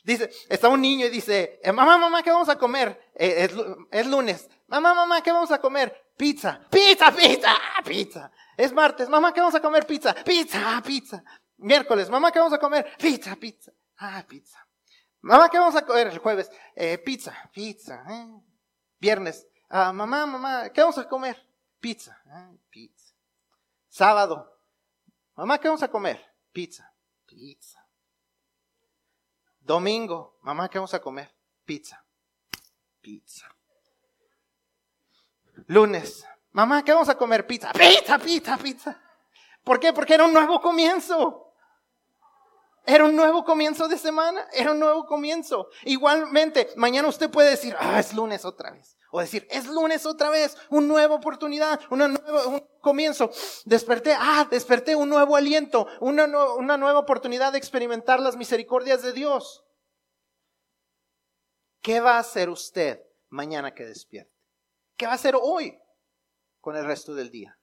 dice, 0.04 0.30
está 0.50 0.68
un 0.68 0.82
niño 0.82 1.06
y 1.06 1.10
dice, 1.10 1.60
eh, 1.64 1.72
mamá, 1.72 1.98
mamá, 1.98 2.22
¿qué 2.24 2.32
vamos 2.32 2.50
a 2.50 2.58
comer? 2.58 3.12
Eh, 3.16 3.46
es, 3.46 3.54
es 3.92 4.08
lunes. 4.08 4.50
Mamá, 4.68 4.94
mamá, 4.94 5.22
¿qué 5.22 5.32
vamos 5.32 5.52
a 5.52 5.60
comer? 5.60 6.12
Pizza, 6.18 6.60
pizza, 6.70 7.12
pizza, 7.12 7.56
pizza. 7.86 8.32
Es 8.58 8.74
martes, 8.74 9.08
mamá, 9.08 9.34
¿qué 9.34 9.40
vamos 9.40 9.56
a 9.56 9.62
comer? 9.62 9.86
Pizza, 9.86 10.14
pizza, 10.26 10.82
pizza. 10.86 11.24
Miércoles, 11.58 12.10
mamá, 12.10 12.32
¿qué 12.32 12.40
vamos 12.40 12.54
a 12.54 12.60
comer? 12.60 12.86
Pizza, 12.98 13.36
pizza. 13.36 13.72
Ah, 13.98 14.24
pizza. 14.28 14.66
Mamá, 15.22 15.50
¿qué 15.50 15.58
vamos 15.58 15.76
a 15.76 15.86
comer 15.86 16.08
el 16.08 16.20
jueves? 16.20 16.52
Eh, 16.76 16.98
pizza, 16.98 17.34
pizza. 17.54 18.04
Viernes, 19.00 19.48
ah, 19.70 19.92
mamá, 19.92 20.26
mamá, 20.26 20.70
¿qué 20.70 20.82
vamos 20.82 20.98
a 20.98 21.08
comer? 21.08 21.38
Pizza, 21.80 22.22
pizza. 22.70 23.05
Sábado, 23.96 24.60
mamá, 25.36 25.58
¿qué 25.58 25.70
vamos 25.70 25.82
a 25.82 25.88
comer? 25.88 26.22
Pizza, 26.52 26.94
pizza. 27.26 27.80
Domingo, 29.62 30.38
mamá, 30.42 30.68
¿qué 30.68 30.80
vamos 30.80 30.94
a 30.94 31.02
comer? 31.02 31.34
Pizza, 31.64 32.06
pizza. 33.00 33.48
Lunes, 35.68 36.28
mamá, 36.52 36.84
¿qué 36.84 36.92
vamos 36.92 37.08
a 37.08 37.18
comer? 37.18 37.48
Pizza, 37.48 37.72
pizza, 37.72 38.20
pizza, 38.20 38.58
pizza. 38.58 39.02
¿Por 39.64 39.80
qué? 39.80 39.94
Porque 39.94 40.16
era 40.16 40.26
un 40.26 40.34
nuevo 40.34 40.60
comienzo. 40.60 41.54
Era 42.86 43.06
un 43.06 43.16
nuevo 43.16 43.46
comienzo 43.46 43.88
de 43.88 43.98
semana, 43.98 44.46
era 44.52 44.74
un 44.74 44.80
nuevo 44.80 45.06
comienzo. 45.06 45.70
Igualmente, 45.86 46.68
mañana 46.76 47.08
usted 47.08 47.32
puede 47.32 47.52
decir, 47.52 47.74
ah, 47.80 47.98
es 47.98 48.14
lunes 48.14 48.44
otra 48.44 48.72
vez. 48.72 48.98
O 49.16 49.22
decir, 49.22 49.48
es 49.50 49.66
lunes 49.68 50.06
otra 50.06 50.30
vez, 50.30 50.58
una 50.70 50.88
nueva 50.88 51.16
oportunidad, 51.16 51.80
una 51.90 52.10
nueva, 52.10 52.48
un 52.48 52.60
comienzo. 52.82 53.32
Desperté, 53.64 54.14
ah, 54.14 54.46
desperté 54.52 54.94
un 54.94 55.08
nuevo 55.08 55.38
aliento, 55.38 55.88
una, 56.02 56.26
una 56.26 56.76
nueva 56.76 57.00
oportunidad 57.00 57.54
de 57.54 57.58
experimentar 57.58 58.20
las 58.20 58.36
misericordias 58.36 59.04
de 59.04 59.14
Dios. 59.14 59.64
¿Qué 61.82 62.02
va 62.02 62.18
a 62.18 62.20
hacer 62.20 62.50
usted 62.50 63.06
mañana 63.30 63.74
que 63.74 63.86
despierte? 63.86 64.36
¿Qué 64.98 65.06
va 65.06 65.14
a 65.14 65.16
hacer 65.16 65.36
hoy 65.42 65.80
con 66.60 66.76
el 66.76 66.84
resto 66.84 67.16
del 67.16 67.32
día? 67.32 67.58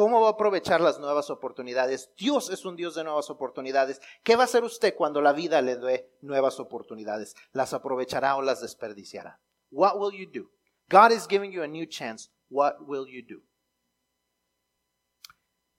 ¿Cómo 0.00 0.22
va 0.22 0.28
a 0.28 0.30
aprovechar 0.30 0.80
las 0.80 0.98
nuevas 0.98 1.28
oportunidades? 1.28 2.10
Dios 2.16 2.48
es 2.48 2.64
un 2.64 2.74
Dios 2.74 2.94
de 2.94 3.04
nuevas 3.04 3.28
oportunidades. 3.28 4.00
¿Qué 4.24 4.34
va 4.34 4.44
a 4.44 4.46
hacer 4.46 4.64
usted 4.64 4.94
cuando 4.96 5.20
la 5.20 5.34
vida 5.34 5.60
le 5.60 5.76
dé 5.76 6.10
nuevas 6.22 6.58
oportunidades? 6.58 7.34
¿Las 7.52 7.74
aprovechará 7.74 8.34
o 8.36 8.40
las 8.40 8.62
desperdiciará? 8.62 9.42
What 9.70 9.98
will 9.98 10.18
you 10.18 10.26
do? 10.32 10.50
God 10.88 11.10
is 11.10 11.28
giving 11.28 11.52
you 11.52 11.62
a 11.62 11.66
new 11.66 11.84
chance. 11.84 12.30
What 12.48 12.76
will 12.80 13.06
you 13.08 13.22
do? 13.28 13.42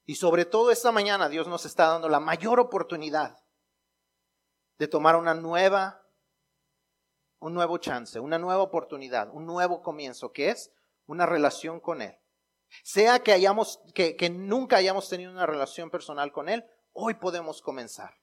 Y 0.06 0.14
sobre 0.14 0.46
todo 0.46 0.70
esta 0.70 0.92
mañana 0.92 1.28
Dios 1.28 1.48
nos 1.48 1.66
está 1.66 1.88
dando 1.88 2.08
la 2.08 2.20
mayor 2.20 2.60
oportunidad 2.60 3.44
de 4.78 4.88
tomar 4.88 5.16
una 5.16 5.34
nueva, 5.34 6.06
un 7.40 7.56
nuevo 7.56 7.80
chance, 7.80 8.20
una 8.20 8.38
nueva 8.38 8.62
oportunidad, 8.62 9.32
un 9.34 9.48
nuevo 9.48 9.82
comienzo, 9.82 10.32
que 10.32 10.52
es 10.52 10.72
una 11.08 11.26
relación 11.26 11.80
con 11.80 12.04
Él. 12.04 12.22
Sea 12.84 13.20
que 13.20 13.32
hayamos, 13.32 13.82
que, 13.94 14.30
nunca 14.30 14.78
hayamos 14.78 15.10
tenido 15.10 15.32
una 15.32 15.46
relación 15.46 15.90
personal 15.90 16.32
con 16.32 16.50
Él, 16.50 16.66
hoy 16.94 17.16
podemos 17.16 17.62
comenzar. 17.62 18.16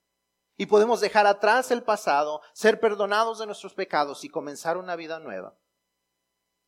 Y 0.57 0.67
podemos 0.67 1.01
dejar 1.01 1.27
atrás 1.27 1.71
el 1.71 1.83
pasado, 1.83 2.41
ser 2.53 2.81
perdonados 2.81 3.39
de 3.39 3.47
nuestros 3.47 3.75
pecados 3.75 4.25
y 4.25 4.29
comenzar 4.29 4.77
una 4.77 4.97
vida 4.97 5.21
nueva. 5.21 5.57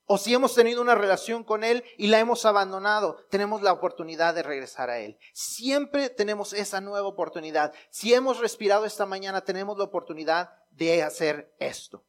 O 0.07 0.19
si 0.19 0.35
hemos 0.35 0.55
tenido 0.55 0.83
una 0.83 0.95
relación 0.95 1.45
con 1.45 1.63
Él 1.63 1.85
y 1.97 2.09
la 2.09 2.19
hemos 2.19 2.45
abandonado, 2.45 3.25
tenemos 3.31 3.63
la 3.63 3.73
oportunidad 3.73 4.35
de 4.35 4.43
regresar 4.43 4.91
a 4.91 4.99
Él. 4.99 5.19
Siempre 5.33 6.11
tenemos 6.11 6.53
esa 6.53 6.81
nueva 6.81 7.07
oportunidad. 7.07 7.73
Si 7.91 8.13
hemos 8.13 8.39
respirado 8.39 8.85
esta 8.85 9.07
mañana, 9.07 9.43
tenemos 9.43 9.79
la 9.79 9.85
oportunidad 9.85 10.51
de 10.71 11.03
hacer 11.03 11.55
esto. 11.61 12.05